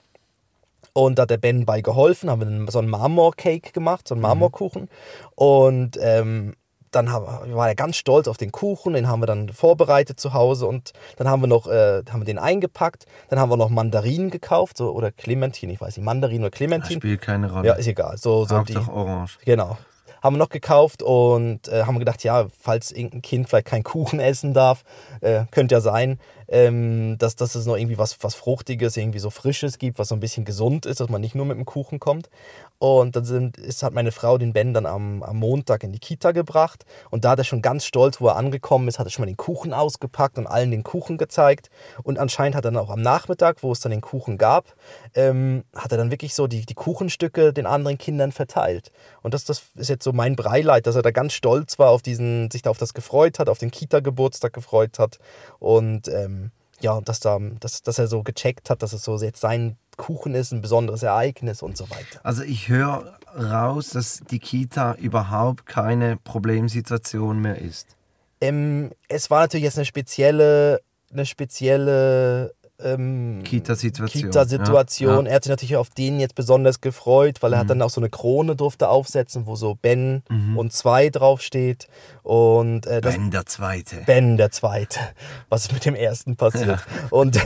[0.92, 4.22] Und da hat der Ben bei geholfen, haben wir so einen Marmorcake gemacht, so einen
[4.22, 4.88] Marmorkuchen.
[5.34, 6.54] Und ähm,
[6.94, 10.66] dann war er ganz stolz auf den Kuchen, den haben wir dann vorbereitet zu Hause
[10.66, 13.06] und dann haben wir noch, äh, haben wir den eingepackt.
[13.28, 16.58] Dann haben wir noch Mandarinen gekauft, so, oder Clementine, ich weiß nicht, Mandarinen oder Das
[16.58, 17.00] Clementine.
[17.00, 17.66] spielt keine Rolle.
[17.66, 18.16] Ja, ist egal.
[18.16, 19.38] So, so die, Hauptsache orange.
[19.44, 19.76] Genau.
[20.22, 24.20] Haben wir noch gekauft und äh, haben gedacht, ja, falls irgendein Kind vielleicht keinen Kuchen
[24.20, 24.82] essen darf,
[25.20, 26.18] äh, könnte ja sein,
[26.48, 30.14] ähm, dass, dass es noch irgendwie was, was Fruchtiges, irgendwie so Frisches gibt, was so
[30.14, 32.30] ein bisschen gesund ist, dass man nicht nur mit dem Kuchen kommt.
[32.78, 35.98] Und dann sind, ist, hat meine Frau den Ben dann am, am Montag in die
[35.98, 36.84] Kita gebracht.
[37.10, 39.26] Und da hat er schon ganz stolz, wo er angekommen ist, hat er schon mal
[39.26, 41.70] den Kuchen ausgepackt und allen den Kuchen gezeigt.
[42.02, 44.74] Und anscheinend hat er dann auch am Nachmittag, wo es dann den Kuchen gab,
[45.14, 48.90] ähm, hat er dann wirklich so die, die Kuchenstücke den anderen Kindern verteilt.
[49.22, 52.02] Und das, das ist jetzt so mein Breileit, dass er da ganz stolz war, auf
[52.02, 55.18] diesen, sich da auf das gefreut hat, auf den Kita-Geburtstag gefreut hat.
[55.58, 56.50] Und ähm,
[56.80, 60.34] ja, dass, da, dass, dass er so gecheckt hat, dass es so jetzt sein, Kuchen
[60.34, 62.20] ist ein besonderes Ereignis und so weiter.
[62.22, 67.96] Also ich höre raus, dass die Kita überhaupt keine Problemsituation mehr ist.
[68.40, 70.80] Ähm, es war natürlich jetzt eine spezielle,
[71.12, 74.22] eine spezielle ähm, Kita-Situation.
[74.30, 75.26] Kita-Situation.
[75.26, 77.60] Ja, Er hat sich natürlich auf den jetzt besonders gefreut, weil er Mhm.
[77.60, 80.22] hat dann auch so eine Krone durfte aufsetzen, wo so Ben
[80.56, 81.86] und zwei draufsteht.
[82.22, 83.96] Und äh, Ben der Zweite.
[84.06, 84.98] Ben der Zweite,
[85.50, 86.80] was ist mit dem ersten passiert.
[87.10, 87.38] Und,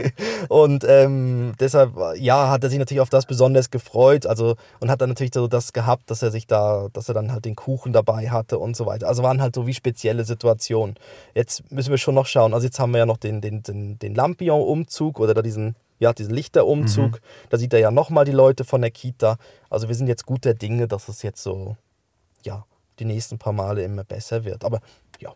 [0.48, 4.26] und ähm, deshalb, ja, hat er sich natürlich auf das besonders gefreut.
[4.26, 7.32] Also, und hat dann natürlich so das gehabt, dass er sich da, dass er dann
[7.32, 9.08] halt den Kuchen dabei hatte und so weiter.
[9.08, 10.96] Also waren halt so wie spezielle Situationen.
[11.34, 12.54] Jetzt müssen wir schon noch schauen.
[12.54, 14.14] Also jetzt haben wir ja noch den, den, den, den
[14.76, 17.20] Lampion-Umzug oder da diesen, ja, diesen Lichterumzug.
[17.50, 19.36] Da sieht er ja nochmal die Leute von der Kita.
[19.70, 21.76] Also wir sind jetzt guter Dinge, dass es jetzt so,
[22.44, 22.64] ja,
[22.98, 24.64] die nächsten paar Male immer besser wird.
[24.64, 24.80] Aber
[25.20, 25.32] ja,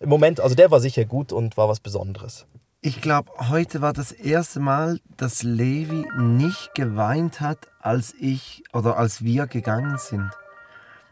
[0.00, 2.46] im Moment, also der war sicher gut und war was Besonderes.
[2.80, 8.98] Ich glaube, heute war das erste Mal, dass Levi nicht geweint hat, als ich oder
[8.98, 10.30] als wir gegangen sind.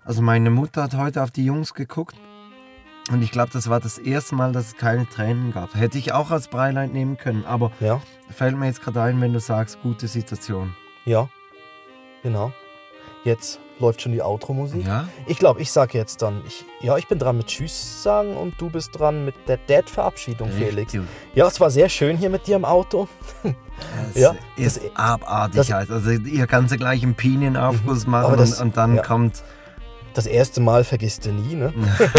[0.04, 2.16] Also meine Mutter hat heute auf die Jungs geguckt
[3.10, 5.74] und ich glaube, das war das erste Mal, dass es keine Tränen gab.
[5.74, 8.00] Hätte ich auch als Breileid nehmen können, aber Ja,
[8.30, 10.74] fällt mir jetzt gerade ein, wenn du sagst, gute Situation.
[11.04, 11.28] ja,
[12.22, 12.52] genau.
[13.24, 14.84] Jetzt läuft schon die Outro-Musik.
[14.84, 15.06] Ja?
[15.26, 18.60] Ich glaube, ich sage jetzt dann, ich, ja, ich bin dran mit Tschüss sagen und
[18.60, 20.92] du bist dran mit der Dad-Verabschiedung, Felix.
[21.34, 23.06] Ja, es war sehr schön hier mit dir im Auto.
[23.42, 23.52] Das
[24.20, 25.68] Ja, ist das- abartig.
[25.68, 29.02] das- also ihr kannst ja gleich einen Pinienaufguss machen Aber das- und, und dann ja.
[29.02, 29.42] kommt...
[30.14, 31.72] Das erste Mal vergisst du nie, ne?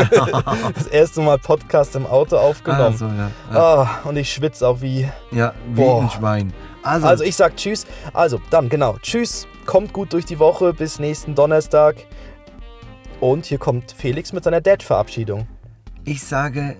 [0.75, 2.85] das erste Mal Podcast im Auto aufgenommen.
[2.85, 3.59] Also, ja, ja.
[3.59, 5.07] Ah, und ich schwitze auch wie.
[5.31, 6.01] ja, wie Boah.
[6.01, 6.53] ein Schwein.
[6.81, 7.85] Also, Also ich sag Tschüss.
[8.13, 8.97] Also dann genau.
[9.01, 9.47] Tschüss.
[9.67, 10.73] Kommt gut durch die Woche.
[10.73, 11.95] Bis nächsten Donnerstag.
[13.19, 15.47] Und hier kommt Felix mit seiner Dad-Verabschiedung.
[16.03, 16.75] ich sage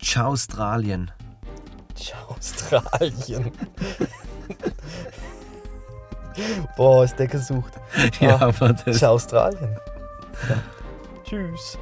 [0.00, 1.10] Ciao Australien.
[1.96, 3.50] Ciao, Australien.
[6.76, 7.72] Boah, ist der gesucht.
[8.20, 9.76] Ja, Ah, aber das Ciao, Australien.
[10.48, 10.62] Ja.
[11.24, 11.78] Tschüss.